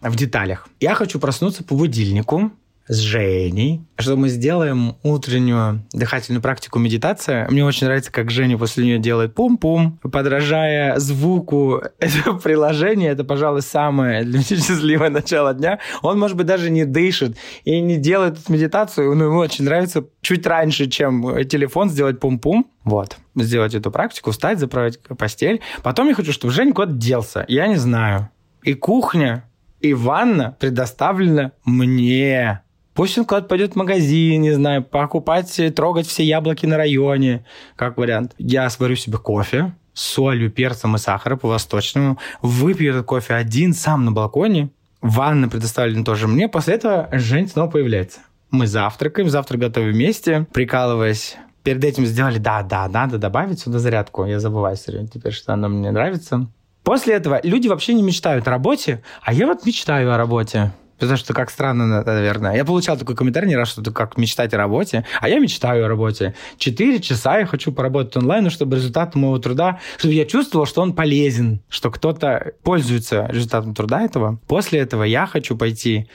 [0.00, 0.68] в деталях.
[0.80, 2.52] Я хочу проснуться по будильнику,
[2.88, 7.48] с Женей, что мы сделаем утреннюю дыхательную практику медитация.
[7.48, 13.10] Мне очень нравится, как Женя после нее делает пум-пум, подражая звуку этого приложения.
[13.10, 15.78] Это, пожалуй, самое для меня счастливое начало дня.
[16.02, 20.04] Он, может быть, даже не дышит и не делает эту медитацию, но ему очень нравится
[20.20, 22.70] чуть раньше, чем телефон, сделать пум-пум.
[22.84, 23.16] Вот.
[23.36, 25.60] Сделать эту практику, встать, заправить постель.
[25.82, 27.44] Потом я хочу, чтобы Женя куда-то делся.
[27.48, 28.28] Я не знаю.
[28.62, 29.44] И кухня,
[29.80, 32.62] и ванна предоставлена мне.
[32.94, 37.44] Пусть он пойдет в магазин, не знаю, покупать, трогать все яблоки на районе,
[37.76, 38.34] как вариант.
[38.38, 44.04] Я сварю себе кофе с солью, перцем и сахаром по-восточному, выпью этот кофе один сам
[44.04, 48.20] на балконе, ванна предоставлена тоже мне, после этого Жень снова появляется.
[48.50, 54.24] Мы завтракаем, завтрак готовим вместе, прикалываясь перед этим сделали, да, да, надо добавить сюда зарядку.
[54.24, 56.48] Я забываю все теперь, что она мне нравится.
[56.82, 60.72] После этого люди вообще не мечтают о работе, а я вот мечтаю о работе.
[61.02, 62.54] Потому что как странно, наверное.
[62.54, 65.84] Я получал такой комментарий не раз, что это как мечтать о работе, а я мечтаю
[65.84, 66.36] о работе.
[66.58, 70.92] Четыре часа я хочу поработать онлайн, чтобы результат моего труда, чтобы я чувствовал, что он
[70.92, 74.38] полезен, что кто-то пользуется результатом труда этого.
[74.46, 76.08] После этого я хочу пойти...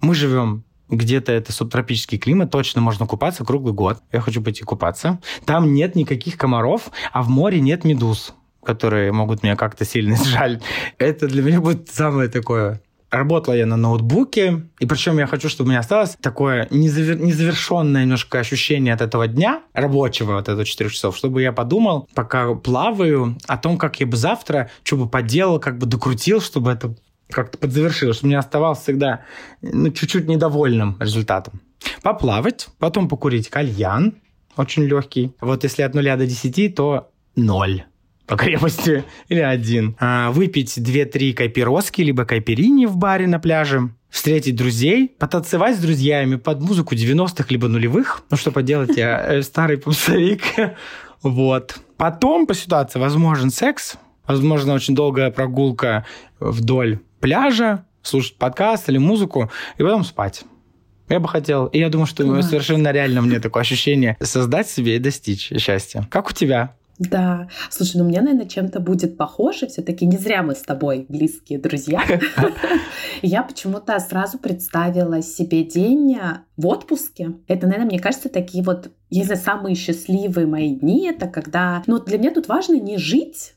[0.00, 3.98] Мы живем где-то это субтропический климат, точно можно купаться круглый год.
[4.10, 5.20] Я хочу пойти купаться.
[5.44, 10.62] Там нет никаких комаров, а в море нет медуз которые могут меня как-то сильно сжалить.
[10.98, 12.80] Это для меня будет самое такое
[13.12, 17.20] Работала я на ноутбуке, и причем я хочу, чтобы у меня осталось такое незавер...
[17.20, 22.54] незавершенное немножко ощущение от этого дня рабочего, от этого 4 часов, чтобы я подумал, пока
[22.54, 26.94] плаваю, о том, как я бы завтра что бы поделал, как бы докрутил, чтобы это
[27.28, 29.24] как-то подзавершилось, чтобы мне оставался всегда
[29.60, 31.60] ну, чуть-чуть недовольным результатом.
[32.02, 34.14] Поплавать, потом покурить кальян,
[34.56, 35.32] очень легкий.
[35.38, 37.84] Вот если от нуля до 10, то ноль
[38.26, 39.96] по крепости или один.
[39.98, 46.36] А, выпить 2-3 кайпероски, либо кайперини в баре на пляже встретить друзей, потанцевать с друзьями
[46.36, 48.24] под музыку 90-х либо нулевых.
[48.30, 50.42] Ну, что поделать, я э, старый попсовик.
[51.22, 51.76] Вот.
[51.98, 53.94] Потом по ситуации возможен секс,
[54.26, 56.04] возможно, очень долгая прогулка
[56.40, 60.42] вдоль пляжа, слушать подкаст или музыку, и потом спать.
[61.08, 64.98] Я бы хотел, и я думаю, что совершенно реально мне такое ощущение создать себе и
[64.98, 66.08] достичь счастья.
[66.10, 66.74] Как у тебя?
[67.10, 67.48] Да.
[67.70, 69.66] Слушай, ну мне, наверное, чем-то будет похоже.
[69.66, 72.02] Все-таки не зря мы с тобой близкие друзья.
[73.22, 76.18] Я почему-то сразу представила себе день
[76.56, 77.34] в отпуске.
[77.48, 81.82] Это, наверное, мне кажется, такие вот, если самые счастливые мои дни, это когда...
[81.86, 83.54] Ну, для меня тут важно не жить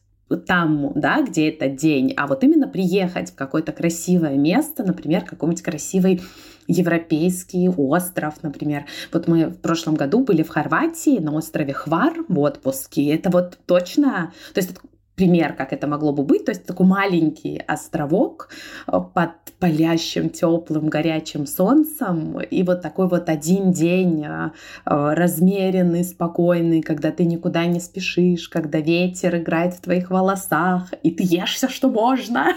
[0.48, 5.62] там, да, где этот день, а вот именно приехать в какое-то красивое место, например, какой-нибудь
[5.62, 6.22] красивый
[6.67, 8.86] европейский остров, например.
[9.12, 13.13] Вот мы в прошлом году были в Хорватии на острове Хвар в отпуске.
[13.13, 14.71] Это вот точно, то есть
[15.15, 16.45] пример, как это могло бы быть.
[16.45, 18.49] То есть такой маленький островок
[18.88, 22.39] э, под палящим, теплым, горячим солнцем.
[22.41, 24.51] И вот такой вот один день э,
[24.86, 31.12] э, размеренный, спокойный, когда ты никуда не спешишь, когда ветер играет в твоих волосах, и
[31.12, 32.47] ты ешь все, что можно,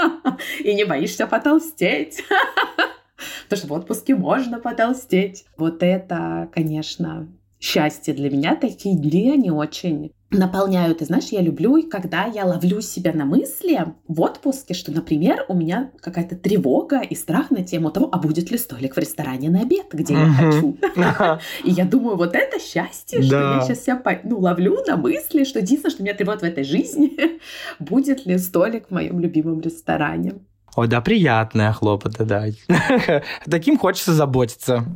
[0.64, 2.24] и не боишься потолстеть.
[3.44, 5.44] Потому что в отпуске можно потолстеть.
[5.56, 7.28] Вот это, конечно,
[7.62, 8.56] счастье для меня.
[8.56, 11.02] Такие дни, они очень наполняют.
[11.02, 15.54] И знаешь, я люблю, когда я ловлю себя на мысли в отпуске, что, например, у
[15.54, 19.60] меня какая-то тревога и страх на тему того, а будет ли столик в ресторане на
[19.60, 20.76] обед, где я хочу.
[21.64, 25.60] И я думаю, вот это счастье, что я сейчас себя ну, ловлю на мысли, что
[25.60, 27.12] единственное, что меня тревожит в этой жизни,
[27.78, 30.34] будет ли столик в моем любимом ресторане.
[30.74, 32.46] Ой, да, приятная хлопота, да.
[33.50, 34.86] Таким хочется заботиться.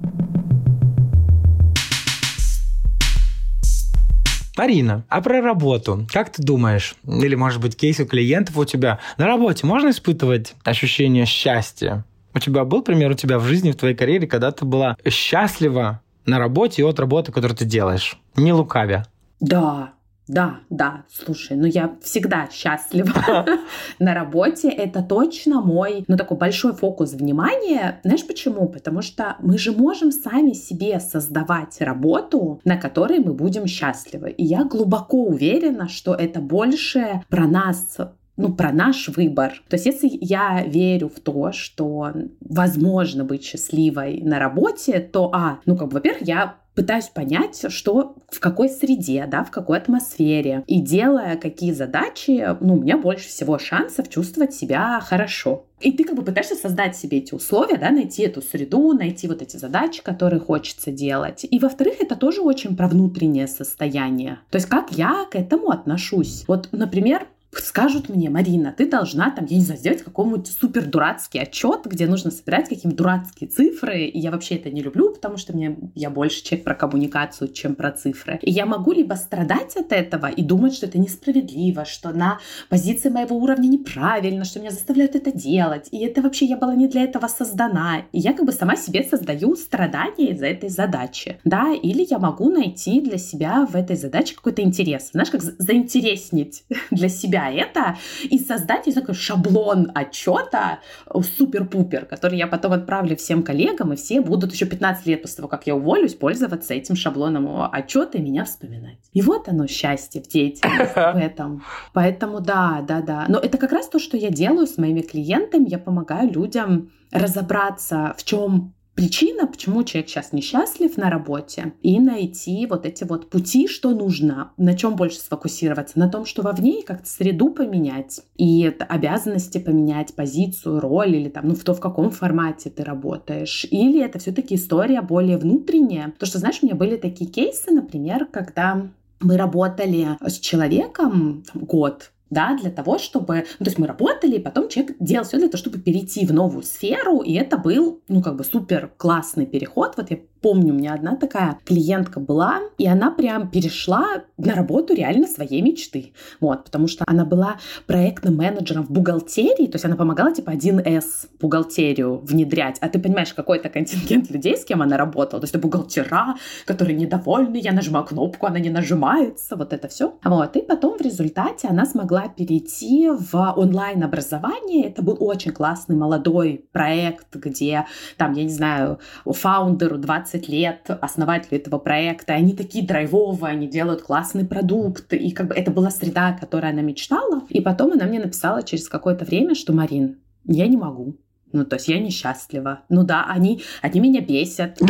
[4.56, 6.06] Марина, а про работу?
[6.10, 6.94] Как ты думаешь?
[7.06, 9.00] Или, может быть, кейсы клиентов у тебя?
[9.18, 12.06] На работе можно испытывать ощущение счастья?
[12.34, 16.00] У тебя был пример у тебя в жизни, в твоей карьере, когда ты была счастлива
[16.24, 18.18] на работе и от работы, которую ты делаешь?
[18.34, 19.06] Не лукавя.
[19.40, 19.92] Да,
[20.28, 23.46] да, да, слушай, ну я всегда счастлива
[24.00, 24.68] на работе.
[24.68, 28.00] Это точно мой, ну такой большой фокус внимания.
[28.02, 28.68] Знаешь почему?
[28.68, 34.30] Потому что мы же можем сами себе создавать работу, на которой мы будем счастливы.
[34.30, 37.98] И я глубоко уверена, что это больше про нас
[38.36, 39.62] ну, про наш выбор.
[39.68, 45.60] То есть если я верю в то, что возможно быть счастливой на работе, то, а,
[45.64, 50.62] ну, как бы, во-первых, я пытаюсь понять, что в какой среде, да, в какой атмосфере.
[50.66, 55.64] И делая какие задачи, ну, у меня больше всего шансов чувствовать себя хорошо.
[55.80, 59.42] И ты как бы пытаешься создать себе эти условия, да, найти эту среду, найти вот
[59.42, 61.46] эти задачи, которые хочется делать.
[61.50, 64.38] И во-вдых, это тоже очень про внутреннее состояние.
[64.50, 66.44] То есть как я к этому отношусь.
[66.46, 67.26] Вот, например,
[67.60, 72.06] скажут мне, Марина, ты должна там, я не знаю, сделать какой-нибудь супер дурацкий отчет, где
[72.06, 76.10] нужно собирать какие-то дурацкие цифры, и я вообще это не люблю, потому что мне, я
[76.10, 78.38] больше человек про коммуникацию, чем про цифры.
[78.42, 82.38] И я могу либо страдать от этого и думать, что это несправедливо, что на
[82.68, 86.88] позиции моего уровня неправильно, что меня заставляют это делать, и это вообще я была не
[86.88, 88.02] для этого создана.
[88.12, 92.50] И я как бы сама себе создаю страдания из-за этой задачи, да, или я могу
[92.50, 98.38] найти для себя в этой задаче какой-то интерес, знаешь, как заинтереснить для себя это и
[98.38, 104.52] создать такой шаблон отчета э, супер-пупер, который я потом отправлю всем коллегам, и все будут
[104.52, 108.98] еще 15 лет после того, как я уволюсь, пользоваться этим шаблоном отчета и меня вспоминать.
[109.12, 111.62] И вот оно счастье в деятельности в этом.
[111.92, 113.24] Поэтому да, да, да.
[113.28, 115.68] Но это как раз то, что я делаю с моими клиентами.
[115.68, 122.66] Я помогаю людям разобраться, в чем причина, почему человек сейчас несчастлив на работе, и найти
[122.66, 126.84] вот эти вот пути, что нужно, на чем больше сфокусироваться, на том, что вовне, и
[126.84, 132.10] как-то среду поменять, и обязанности поменять, позицию, роль, или там, ну, в то, в каком
[132.10, 133.66] формате ты работаешь.
[133.70, 136.12] Или это все-таки история более внутренняя.
[136.18, 138.88] То, что, знаешь, у меня были такие кейсы, например, когда
[139.20, 144.36] мы работали с человеком там, год, да, для того, чтобы, ну, то есть мы работали,
[144.36, 148.00] и потом человек делал все для того, чтобы перейти в новую сферу, и это был,
[148.08, 149.94] ну, как бы супер классный переход.
[149.96, 154.94] Вот я помню, у меня одна такая клиентка была, и она прям перешла на работу
[154.94, 156.12] реально своей мечты.
[156.40, 161.28] Вот, потому что она была проектным менеджером в бухгалтерии, то есть она помогала типа 1С
[161.40, 162.78] бухгалтерию внедрять.
[162.80, 165.40] А ты понимаешь, какой это контингент людей, с кем она работала.
[165.40, 170.14] То есть это бухгалтера, которые недовольны, я нажимаю кнопку, она не нажимается, вот это все.
[170.24, 174.88] Вот, и потом в результате она смогла перейти в онлайн-образование.
[174.88, 180.90] Это был очень классный молодой проект, где там, я не знаю, фаундеру 20 20 лет
[181.00, 185.90] основатели этого проекта, они такие драйвовые, они делают классный продукт, и как бы это была
[185.90, 187.42] среда, о которой она мечтала.
[187.48, 191.16] И потом она мне написала через какое-то время, что Марин, я не могу.
[191.52, 192.80] Ну, то есть я несчастлива.
[192.88, 194.78] Ну да, они, они меня бесят.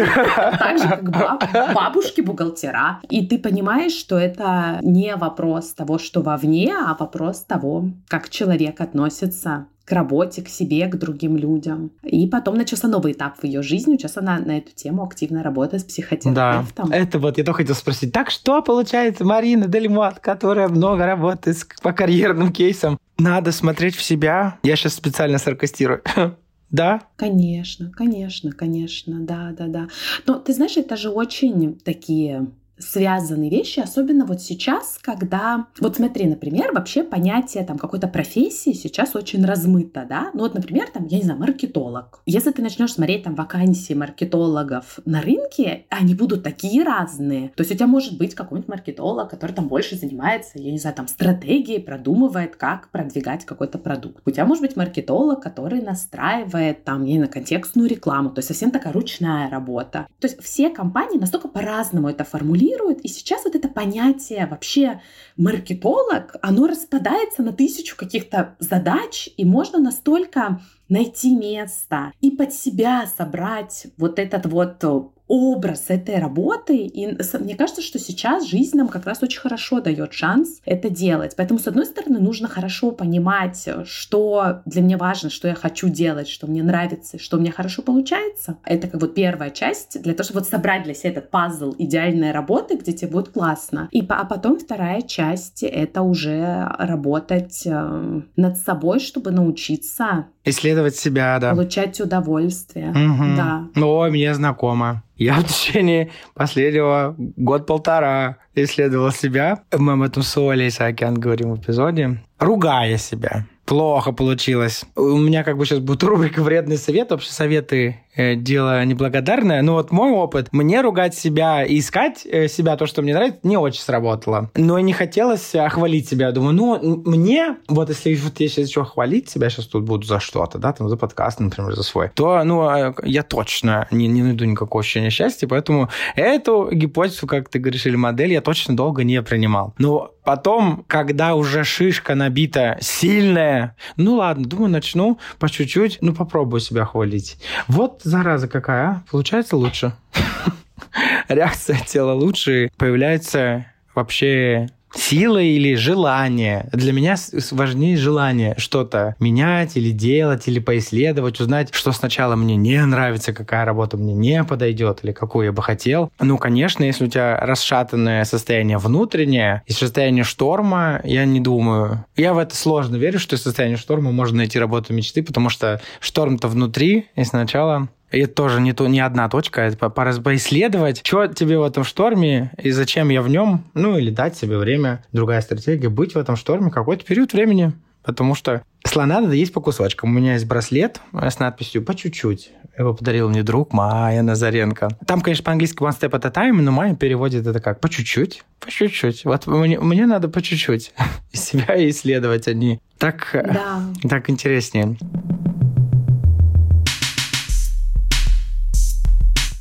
[0.58, 3.00] Так же, как бабушки бухгалтера.
[3.10, 8.80] И ты понимаешь, что это не вопрос того, что вовне, а вопрос того, как человек
[8.80, 11.92] относится к работе, к себе, к другим людям.
[12.02, 13.96] И потом начался новый этап в ее жизни.
[13.96, 16.90] Сейчас она на эту тему активно работает с психотерапевтом.
[16.90, 18.12] Да, это вот я только хотел спросить.
[18.12, 24.58] Так что получается Марина Дельмот, которая много работает по карьерным кейсам, надо смотреть в себя.
[24.64, 26.02] Я сейчас специально саркастирую.
[26.68, 27.02] Да?
[27.14, 29.86] Конечно, конечно, конечно, да, да, да.
[30.26, 35.66] Но ты знаешь, это же очень такие связаны вещи, особенно вот сейчас, когда...
[35.80, 40.30] Вот смотри, например, вообще понятие там какой-то профессии сейчас очень размыто, да?
[40.34, 42.20] Ну вот, например, там, я не знаю, маркетолог.
[42.26, 47.48] Если ты начнешь смотреть там вакансии маркетологов на рынке, они будут такие разные.
[47.56, 50.96] То есть у тебя может быть какой-нибудь маркетолог, который там больше занимается, я не знаю,
[50.96, 54.22] там стратегией, продумывает, как продвигать какой-то продукт.
[54.26, 58.70] У тебя может быть маркетолог, который настраивает там, не на контекстную рекламу, то есть совсем
[58.70, 60.06] такая ручная работа.
[60.20, 62.65] То есть все компании настолько по-разному это формулируют,
[63.04, 65.00] и сейчас вот это понятие вообще
[65.36, 73.06] маркетолог, оно распадается на тысячу каких-то задач, и можно настолько найти место и под себя
[73.06, 74.82] собрать вот этот вот
[75.28, 76.76] образ этой работы.
[76.76, 81.34] И мне кажется, что сейчас жизнь нам как раз очень хорошо дает шанс это делать.
[81.36, 86.28] Поэтому, с одной стороны, нужно хорошо понимать, что для меня важно, что я хочу делать,
[86.28, 88.58] что мне нравится, что мне хорошо получается.
[88.64, 92.32] Это как вот первая часть для того, чтобы вот собрать для себя этот пазл идеальной
[92.32, 93.88] работы, где тебе будет классно.
[93.90, 101.36] И, а потом вторая часть— это уже работать э, над собой, чтобы научиться Исследовать себя,
[101.40, 101.50] да.
[101.50, 103.36] Получать удовольствие, угу.
[103.36, 103.64] да.
[103.74, 105.02] О, мне знакомо.
[105.16, 109.62] Я в течение последнего год-полтора исследовал себя.
[109.76, 112.22] Мы об этом с Олей Саакян говорим в эпизоде.
[112.38, 114.84] Ругая себя плохо получилось.
[114.94, 117.10] У меня как бы сейчас будет рубрика «Вредный совет».
[117.10, 119.62] Вообще советы дело неблагодарное.
[119.62, 123.40] Но вот мой опыт, мне ругать себя и искать э, себя, то, что мне нравится,
[123.42, 124.50] не очень сработало.
[124.54, 126.32] Но не хотелось хвалить себя.
[126.32, 130.20] Думаю, ну, мне, вот если вот я сейчас еще хвалить себя, сейчас тут буду за
[130.20, 134.22] что-то, да, там за подкаст, например, за свой, то, ну, э, я точно не, не
[134.22, 139.04] найду никакого ощущения счастья, поэтому эту гипотезу, как ты говоришь, или модель я точно долго
[139.04, 139.74] не принимал.
[139.78, 146.60] Но потом, когда уже шишка набита сильная, ну ладно, думаю, начну по чуть-чуть, ну попробую
[146.60, 147.38] себя хвалить.
[147.68, 149.02] Вот зараза какая, а?
[149.10, 149.94] Получается лучше.
[151.28, 156.68] Реакция тела лучше, появляется вообще сила или желание.
[156.72, 157.16] Для меня
[157.50, 163.64] важнее желание что-то менять или делать, или поисследовать, узнать, что сначала мне не нравится, какая
[163.64, 166.10] работа мне не подойдет, или какую я бы хотел.
[166.20, 172.04] Ну, конечно, если у тебя расшатанное состояние внутреннее и состояние шторма, я не думаю.
[172.16, 175.80] Я в это сложно верю, что из состояния шторма можно найти работу мечты, потому что
[176.00, 181.00] шторм-то внутри, и сначала и это тоже не, то, не одна точка, это пора поисследовать,
[181.04, 185.04] что тебе в этом шторме и зачем я в нем, ну или дать себе время,
[185.12, 187.72] другая стратегия, быть в этом шторме какой-то период времени,
[188.04, 190.10] потому что слона надо есть по кусочкам.
[190.10, 192.52] У меня есть браслет с надписью «по чуть-чуть».
[192.78, 194.90] Его подарил мне друг Майя Назаренко.
[195.06, 198.44] Там, конечно, по-английски one step at a time, но Майя переводит это как «по чуть-чуть».
[198.60, 199.24] По чуть-чуть.
[199.24, 200.92] Вот мне, мне надо по чуть-чуть
[201.32, 202.80] себя исследовать одни.
[202.98, 203.82] Так, да.
[204.08, 204.96] так интереснее.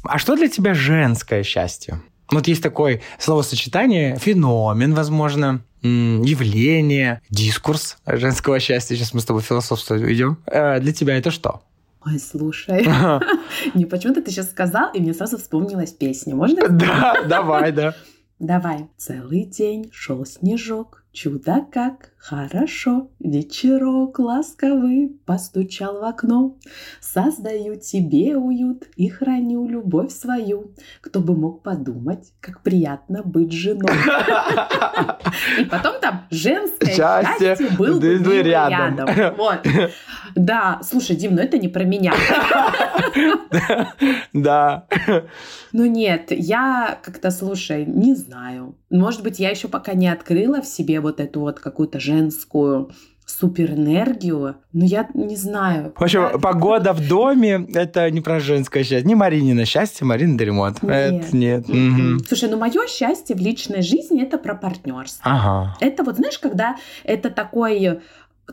[0.09, 2.01] А что для тебя женское счастье?
[2.31, 8.95] Вот есть такое словосочетание, феномен, возможно, явление, дискурс женского счастья.
[8.95, 10.37] Сейчас мы с тобой философствовать идем.
[10.47, 11.61] Э, для тебя это что?
[12.05, 12.85] Ой, слушай,
[13.73, 16.35] не почему-то ты сейчас сказал, и мне сразу вспомнилась песня.
[16.35, 16.67] Можно?
[16.69, 17.95] Да, давай, да.
[18.39, 18.89] Давай.
[18.97, 26.57] Целый день шел снежок, чудо как хорошо, вечерок ласковый постучал в окно.
[26.99, 30.73] Создаю тебе уют и храню любовь свою.
[31.01, 33.95] Кто бы мог подумать, как приятно быть женой.
[35.59, 39.07] И потом там женское счастье был бы рядом.
[39.37, 39.65] Вот.
[40.35, 42.13] Да, слушай, Дим, ну это не про меня.
[44.33, 44.87] Да.
[45.71, 48.75] Ну нет, я как-то, слушай, не знаю.
[48.89, 52.91] Может быть, я еще пока не открыла в себе вот эту вот какую-то женскую
[53.25, 55.93] суперэнергию, но я не знаю.
[55.95, 56.37] В общем, я...
[56.37, 59.03] погода в доме— это не про женское счастье.
[59.03, 60.83] Не Маринина счастье, Марина ремонт.
[60.83, 61.25] Нет.
[61.25, 61.67] Это нет.
[61.67, 62.23] Угу.
[62.27, 65.23] Слушай, ну мое счастье в личной жизни— это про партнерство.
[65.23, 65.75] Ага.
[65.79, 67.99] Это вот, знаешь, когда это такой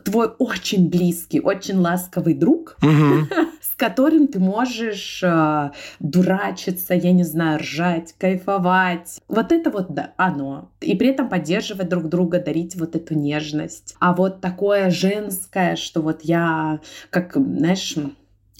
[0.03, 3.27] твой очень близкий, очень ласковый друг, угу.
[3.61, 9.21] с которым ты можешь э, дурачиться, я не знаю, ржать, кайфовать.
[9.27, 10.71] Вот это вот да, оно.
[10.81, 13.95] И при этом поддерживать друг друга, дарить вот эту нежность.
[13.99, 16.79] А вот такое женское, что вот я,
[17.09, 17.95] как, знаешь,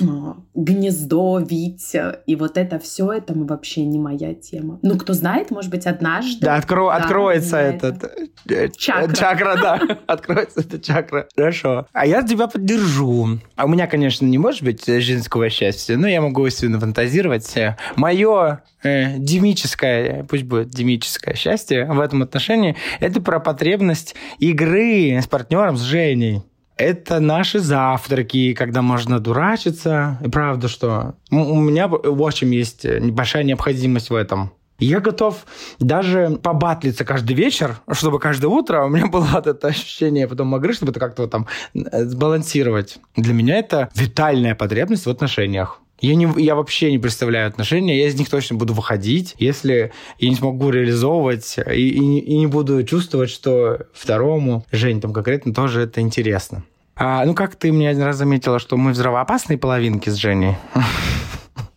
[0.01, 4.79] а, гнездо, Витя, и вот это все, это вообще не моя тема.
[4.81, 6.45] Ну, кто знает, может быть, однажды...
[6.45, 6.89] Да, откро...
[6.89, 8.03] да откроется этот...
[8.47, 8.77] Это.
[8.77, 9.15] Чакра.
[9.15, 9.81] Чакра, да.
[10.07, 11.27] Откроется эта чакра.
[11.35, 11.87] Хорошо.
[11.93, 13.39] А я тебя поддержу.
[13.55, 17.53] А у меня, конечно, не может быть женского счастья, но я могу себе фантазировать.
[17.95, 25.27] Мое э, демическое, пусть будет демическое счастье в этом отношении, это про потребность игры с
[25.27, 26.41] партнером, с Женей.
[26.75, 30.17] Это наши завтраки, когда можно дурачиться.
[30.23, 34.51] И правда, что у меня в общем есть небольшая необходимость в этом.
[34.79, 35.45] Я готов
[35.79, 40.73] даже побатлиться каждый вечер, чтобы каждое утро у меня было вот это ощущение потом игры,
[40.73, 42.97] чтобы это как-то вот там э, сбалансировать.
[43.15, 45.79] Для меня это витальная потребность в отношениях.
[46.03, 50.29] Я, не, я вообще не представляю отношения, я из них точно буду выходить, если я
[50.29, 55.83] не смогу реализовывать и, и, и не буду чувствовать, что второму, Жень, там конкретно тоже
[55.83, 56.65] это интересно.
[56.97, 60.57] А, ну, как ты мне один раз заметила, что мы взрывоопасные половинки с Женей?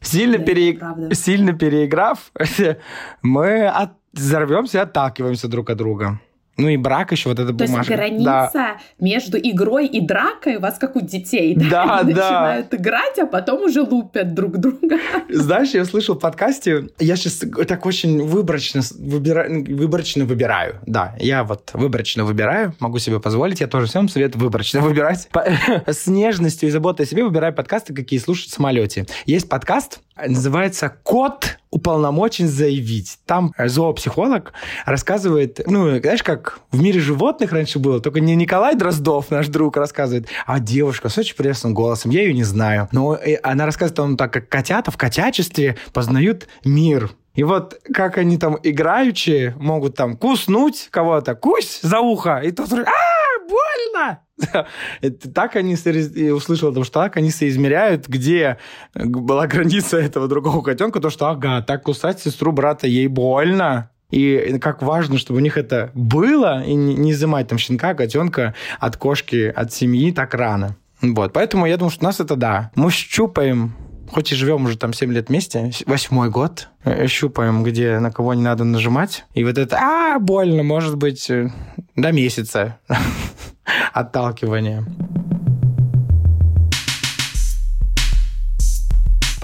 [0.00, 0.80] Сильно, пере...
[1.12, 2.32] Сильно переиграв,
[3.22, 3.92] мы от...
[4.12, 6.20] взорвемся и отталкиваемся друг от друга.
[6.56, 7.76] Ну и брак еще, вот эта То бумажка.
[7.78, 8.76] есть граница да.
[8.98, 11.54] между игрой и дракой у вас как у детей.
[11.54, 12.04] Да, да.
[12.04, 14.98] Начинают играть, а потом уже лупят друг друга.
[15.28, 20.80] Знаешь, я слышал в подкасте, я сейчас так очень выборочно, выбираю, выборочно выбираю.
[20.86, 25.28] Да, я вот выборочно выбираю, могу себе позволить, я тоже всем советую выборочно выбирать.
[25.86, 29.06] С нежностью и заботой о себе выбираю подкасты, какие слушать в самолете.
[29.26, 33.18] Есть подкаст, называется «Кот уполномочен заявить».
[33.26, 34.52] Там зоопсихолог
[34.84, 39.76] рассказывает, ну, знаешь, как в мире животных раньше было, только не Николай Дроздов, наш друг,
[39.76, 42.88] рассказывает, а девушка с очень прелестным голосом, я ее не знаю.
[42.92, 47.10] Но она рассказывает о том, так как котята в котячестве познают мир.
[47.34, 52.72] И вот как они там играючи могут там куснуть кого-то, кусь за ухо, и тот
[52.72, 52.84] а,
[53.46, 54.25] больно!
[55.34, 58.58] Так они услышал, потому что так они соизмеряют, где
[58.94, 63.90] была граница этого другого котенка, то что, ага, так кусать сестру брата ей больно.
[64.10, 68.96] И как важно, чтобы у них это было, и не изымать там щенка, котенка от
[68.96, 70.76] кошки, от семьи так рано.
[71.02, 72.70] Вот, поэтому я думаю, что у нас это да.
[72.74, 73.74] Мы щупаем
[74.10, 78.34] хоть и живем уже там 7 лет вместе, восьмой год, э, щупаем, где на кого
[78.34, 79.24] не надо нажимать.
[79.34, 81.50] И вот это, а, больно, может быть, э,
[81.96, 82.78] до месяца
[83.96, 84.84] отталкивания.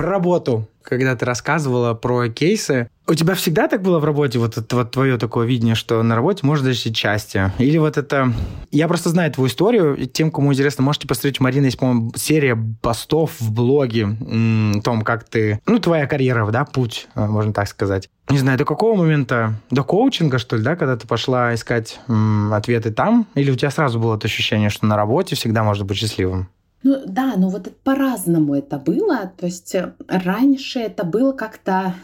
[0.02, 0.68] Про работу.
[0.82, 4.90] Когда ты рассказывала про кейсы, у тебя всегда так было в работе, вот это вот
[4.90, 7.52] твое такое видение, что на работе можно даже счастье?
[7.58, 8.32] Или вот это...
[8.72, 12.58] Я просто знаю твою историю, тем, кому интересно, можете посмотреть, у Марины есть, по-моему, серия
[12.80, 15.60] постов в блоге о том, как ты...
[15.66, 18.08] Ну, твоя карьера, да, путь, э, можно так сказать.
[18.28, 19.54] Не знаю, до какого момента?
[19.70, 23.28] До коучинга, что ли, да, когда ты пошла искать м, ответы там?
[23.36, 26.48] Или у тебя сразу было это ощущение, что на работе всегда можно быть счастливым?
[26.82, 29.32] Ну да, но вот по-разному это было.
[29.36, 31.94] То есть э, раньше это было как-то...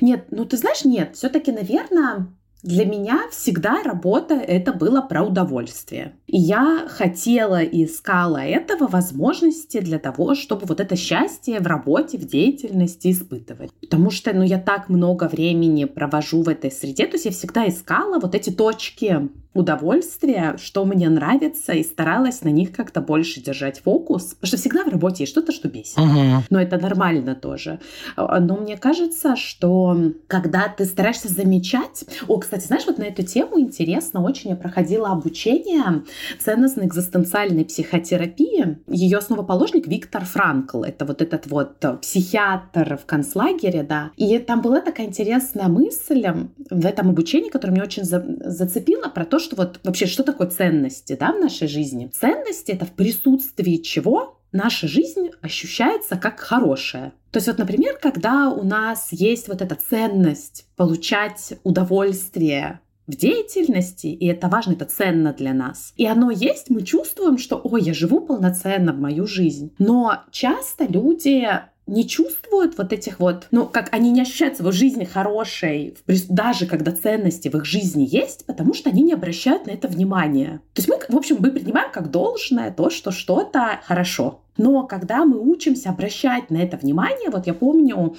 [0.00, 2.26] Нет, ну ты знаешь, нет, все-таки, наверное,
[2.64, 6.14] для меня всегда работа это было про удовольствие.
[6.26, 12.16] И я хотела и искала этого возможности для того, чтобы вот это счастье в работе,
[12.16, 13.70] в деятельности испытывать.
[13.82, 17.68] Потому что ну, я так много времени провожу в этой среде, то есть я всегда
[17.68, 23.80] искала вот эти точки удовольствия, что мне нравится, и старалась на них как-то больше держать
[23.80, 24.34] фокус.
[24.34, 25.96] Потому что всегда в работе есть что-то, что бесит.
[25.96, 26.40] Uh-huh.
[26.50, 27.78] Но это нормально тоже.
[28.16, 32.04] А, но мне кажется, что когда ты стараешься замечать...
[32.26, 34.50] О, кстати, знаешь, вот на эту тему интересно очень.
[34.50, 36.04] Я проходила обучение
[36.38, 38.78] ценностной экзистенциальной психотерапии.
[38.86, 40.82] Ее основоположник Виктор Франкл.
[40.82, 44.10] Это вот этот вот психиатр в концлагере, да.
[44.16, 46.26] И там была такая интересная мысль
[46.70, 50.48] в этом обучении, которая меня очень за зацепила, про то, что вот вообще что такое
[50.48, 52.10] ценности да, в нашей жизни.
[52.18, 57.12] Ценности— это в присутствии чего наша жизнь ощущается как хорошая.
[57.30, 64.06] То есть вот, например, когда у нас есть вот эта ценность получать удовольствие в деятельности,
[64.06, 65.92] и это важно, это ценно для нас.
[65.96, 69.74] И оно есть, мы чувствуем, что, ой, я живу полноценно в мою жизнь.
[69.78, 71.46] Но часто люди
[71.86, 75.96] не чувствуют вот этих вот, ну, как они не ощущают его жизни хорошей,
[76.28, 80.60] даже когда ценности в их жизни есть, потому что они не обращают на это внимания.
[80.72, 84.40] То есть мы, в общем, мы принимаем как должное то, что что-то хорошо.
[84.56, 88.16] Но когда мы учимся обращать на это внимание, вот я помню,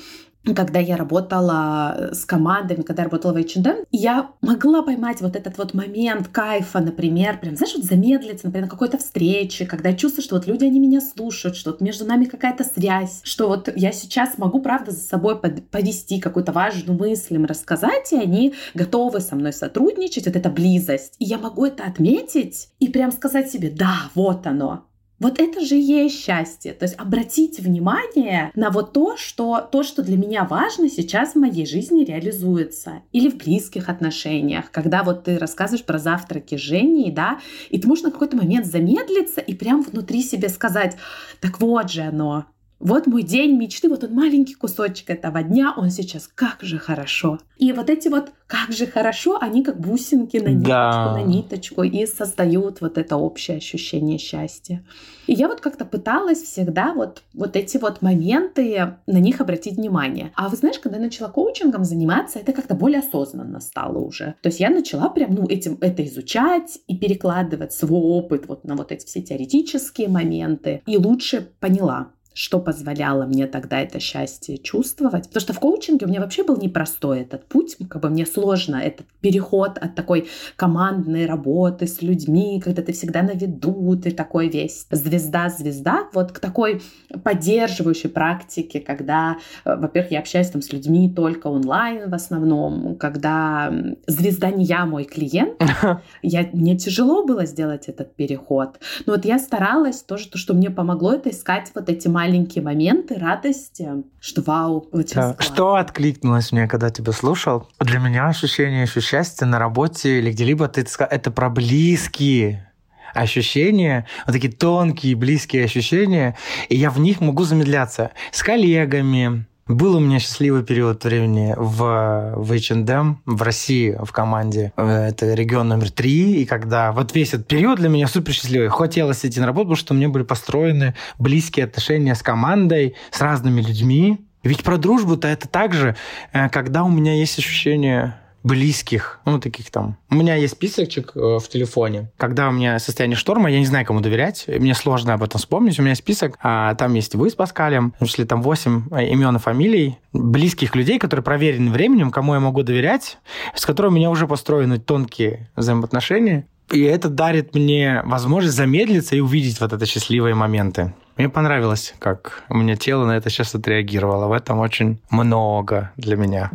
[0.54, 5.36] когда я работала э, с командами, когда я работала в H&M, я могла поймать вот
[5.36, 9.96] этот вот момент кайфа, например, прям, знаешь, вот замедлиться, например, на какой-то встрече, когда я
[9.96, 13.70] чувствую, что вот люди, они меня слушают, что вот между нами какая-то связь, что вот
[13.76, 19.22] я сейчас могу, правда, за собой повести какую-то важную мысль им рассказать, и они готовы
[19.22, 21.16] со мной сотрудничать, вот эта близость.
[21.20, 24.86] И я могу это отметить и прям сказать себе, да, вот оно,
[25.20, 26.74] вот это же и есть счастье.
[26.74, 31.39] То есть обратить внимание на вот то, что то, что для меня важно сейчас в
[31.39, 33.03] моей жизни реализуется.
[33.11, 37.39] Или в близких отношениях, когда вот ты рассказываешь про завтраки с Женей, да,
[37.70, 40.97] и ты можешь на какой-то момент замедлиться и прям внутри себе сказать,
[41.39, 42.45] так вот же оно,
[42.80, 47.39] Вот мой день мечты, вот он маленький кусочек этого дня, он сейчас как же хорошо.
[47.57, 51.13] И вот эти вот как же хорошо, они как бусинки на ниточку, да.
[51.13, 54.84] на ниточку, и создают вот это общее ощущение счастья.
[55.26, 60.32] И я вот как-то пыталась всегда вот, вот эти вот моменты, на них обратить внимание.
[60.36, 64.36] А вы знаешь, когда я начала коучингом заниматься, это как-то более осознанно стало уже.
[64.41, 68.76] То есть я начала прям, ну, этим, это изучать и перекладывать свой опыт вот на
[68.76, 70.84] вот эти все теоретические моменты.
[70.86, 75.27] И лучше поняла, что позволяло мне тогда это счастье чувствовать.
[75.27, 78.75] Потому что в коучинге у меня вообще был непростой этот путь, как бы мне сложно
[78.75, 80.27] этот переход от такой
[80.57, 86.39] командной работы с людьми, когда ты всегда на виду, ты такой весь звезда-звезда, вот к
[86.39, 86.81] такой
[87.23, 93.73] поддерживающей практике, когда, э, во-первых, я общаюсь там с людьми только онлайн в основном, когда
[94.07, 95.61] звезда не я, мой клиент,
[96.21, 98.79] я, мне тяжело было сделать этот переход.
[99.05, 102.63] Но вот я старалась тоже, то, что мне помогло, это искать вот эти маленькие маленькие
[102.63, 103.88] моменты радости,
[104.19, 105.36] что вау, очень да.
[105.39, 107.67] Что откликнулось мне, когда тебя слушал?
[107.80, 112.71] Для меня ощущение еще счастья на работе или где-либо, ты сказал, это про близкие
[113.13, 116.36] ощущения, вот такие тонкие, близкие ощущения,
[116.67, 122.34] и я в них могу замедляться с коллегами, был у меня счастливый период времени в,
[122.36, 124.72] в H&M, в России, в команде.
[124.78, 126.41] Это регион номер три.
[126.41, 128.70] И когда вот весь этот период для меня супер счастливый.
[128.70, 133.20] Хотелось идти на работу, потому что у меня были построены близкие отношения с командой, с
[133.22, 134.20] разными людьми.
[134.43, 135.95] Ведь про дружбу-то это также,
[136.32, 139.98] э, когда у меня есть ощущение близких, ну, таких там.
[140.12, 142.12] У меня есть списочек э, в телефоне.
[142.18, 144.46] Когда у меня состояние шторма, я не знаю, кому доверять.
[144.48, 145.80] Мне сложно об этом вспомнить.
[145.80, 149.36] У меня список, а там есть вы с Паскалем, в числе там 8 э, имен
[149.36, 153.18] и фамилий близких людей, которые проверены временем, кому я могу доверять,
[153.56, 156.46] с которыми у меня уже построены тонкие взаимоотношения.
[156.72, 160.93] И это дарит мне возможность замедлиться и увидеть вот это счастливые моменты.
[161.18, 164.28] Мне понравилось, как у меня тело на это сейчас отреагировало.
[164.28, 166.52] В этом очень много для меня.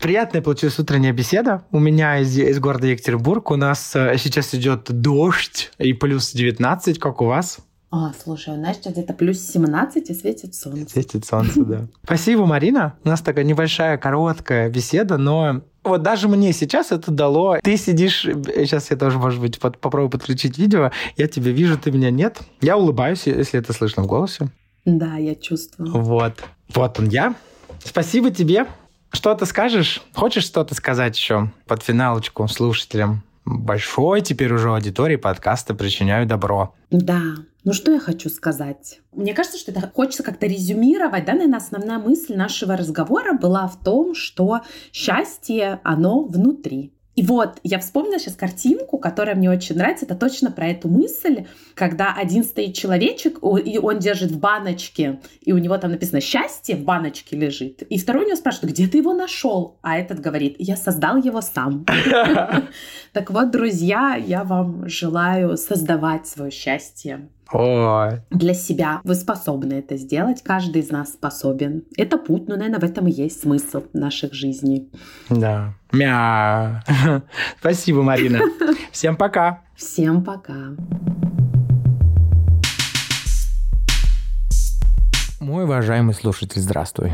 [0.00, 1.62] Приятная получилась утренняя беседа.
[1.70, 3.50] У меня из, из города Екатеринбург.
[3.50, 7.58] У нас э, сейчас идет дождь и плюс 19, как у вас.
[7.90, 10.90] А, слушай, у нас сейчас где-то плюс 17 и светит солнце.
[10.90, 11.86] Светит солнце, да.
[12.02, 12.94] Спасибо, Марина.
[13.04, 17.58] У нас такая небольшая, короткая беседа, но вот даже мне сейчас это дало.
[17.62, 20.92] Ты сидишь, сейчас я тоже, может быть, под, попробую подключить видео.
[21.18, 22.38] Я тебя вижу, ты меня нет.
[22.62, 24.48] Я улыбаюсь, если это слышно в голосе.
[24.86, 25.92] Да, я чувствую.
[25.92, 26.42] Вот.
[26.74, 27.34] Вот он я.
[27.84, 28.66] Спасибо тебе.
[29.12, 30.02] Что ты скажешь?
[30.14, 33.22] Хочешь что-то сказать еще под финалочку слушателям?
[33.44, 36.74] Большой теперь уже аудитории подкаста «Причиняю добро».
[36.90, 37.20] Да,
[37.64, 39.00] ну что я хочу сказать?
[39.12, 41.24] Мне кажется, что это хочется как-то резюмировать.
[41.24, 44.60] Да, наверное, основная мысль нашего разговора была в том, что
[44.92, 46.92] счастье, оно внутри.
[47.20, 50.06] И вот я вспомнила сейчас картинку, которая мне очень нравится.
[50.06, 51.44] Это точно про эту мысль,
[51.74, 56.76] когда один стоит человечек, и он держит в баночке, и у него там написано «счастье»
[56.76, 57.82] в баночке лежит.
[57.82, 59.76] И второй у него спрашивает, где ты его нашел?
[59.82, 61.84] А этот говорит, я создал его сам.
[63.12, 68.20] Так вот, друзья, я вам желаю создавать свое счастье Ой.
[68.30, 69.00] для себя.
[69.02, 71.82] Вы способны это сделать, каждый из нас способен.
[71.96, 74.88] Это путь, но, наверное, в этом и есть смысл наших жизней.
[75.28, 75.74] Да.
[75.92, 76.84] Мя.
[77.58, 78.40] Спасибо, Марина.
[78.92, 79.60] Всем пока.
[79.74, 80.54] Всем пока.
[85.40, 87.12] Мой уважаемый слушатель, здравствуй.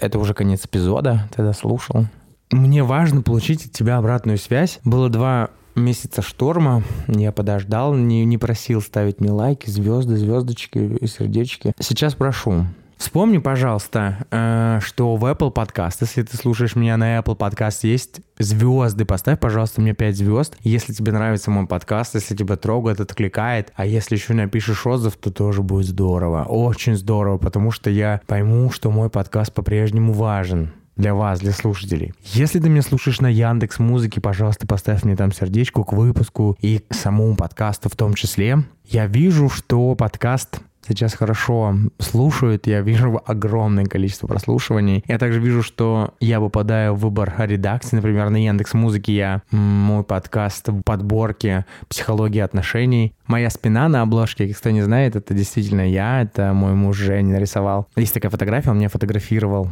[0.00, 2.06] Это уже конец эпизода, ты дослушал.
[2.50, 4.80] Мне важно получить от тебя обратную связь.
[4.84, 6.82] Было два месяца шторма.
[7.08, 11.72] Я подождал, не, не просил ставить мне лайки, звезды, звездочки и сердечки.
[11.80, 12.66] Сейчас прошу.
[12.96, 18.20] Вспомни, пожалуйста, э, что в Apple Podcast, если ты слушаешь меня на Apple Podcast, есть
[18.38, 19.04] звезды.
[19.04, 20.56] Поставь, пожалуйста, мне 5 звезд.
[20.62, 25.30] Если тебе нравится мой подкаст, если тебя трогает, откликает, а если еще напишешь отзыв, то
[25.30, 26.44] тоже будет здорово.
[26.44, 32.14] Очень здорово, потому что я пойму, что мой подкаст по-прежнему важен для вас, для слушателей.
[32.22, 36.78] Если ты меня слушаешь на Яндекс Музыке, пожалуйста, поставь мне там сердечко к выпуску и
[36.78, 38.58] к самому подкасту в том числе.
[38.86, 45.04] Я вижу, что подкаст сейчас хорошо слушают, я вижу огромное количество прослушиваний.
[45.06, 47.96] Я также вижу, что я попадаю в выбор редакции.
[47.96, 53.14] Например, на Яндекс Музыке я мой подкаст в подборке «Психология отношений».
[53.26, 57.86] Моя спина на обложке, кто не знает, это действительно я, это мой муж Женя нарисовал.
[57.96, 59.70] Есть такая фотография, он меня фотографировал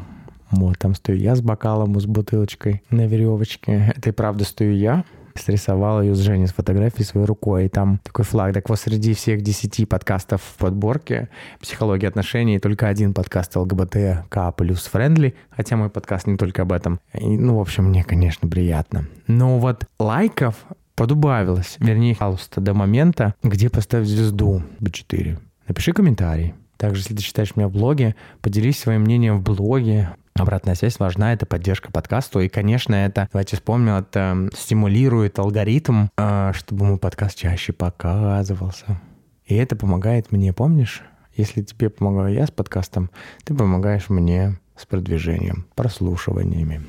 [0.52, 3.94] вот, там стою я с бокалом, с бутылочкой на веревочке.
[3.96, 5.04] Это и правда стою я.
[5.34, 7.66] Срисовал ее с Женей с фотографией своей рукой.
[7.66, 8.54] И там такой флаг.
[8.54, 11.28] Так вот, среди всех десяти подкастов в подборке
[11.60, 17.00] «Психология отношений» только один подкаст ЛГБТК плюс френдли, хотя мой подкаст не только об этом.
[17.14, 19.06] И, ну, в общем, мне, конечно, приятно.
[19.26, 20.56] Но вот лайков
[20.94, 21.76] подубавилось.
[21.78, 25.38] Вернее, пожалуйста, до момента, где поставить звезду B4.
[25.68, 26.54] Напиши комментарий.
[26.76, 30.10] Также, если ты читаешь меня в блоге, поделись своим мнением в блоге.
[30.34, 32.40] Обратная связь важна, это поддержка подкасту.
[32.40, 39.00] И, конечно, это, давайте вспомним, это стимулирует алгоритм, а, чтобы мой подкаст чаще показывался.
[39.46, 41.02] И это помогает мне, помнишь?
[41.36, 43.10] Если тебе помогаю я с подкастом,
[43.44, 46.82] ты помогаешь мне с продвижением, прослушиваниями.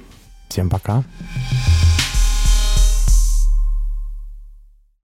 [0.49, 0.97] Всем пока.
[0.97, 1.72] Пока.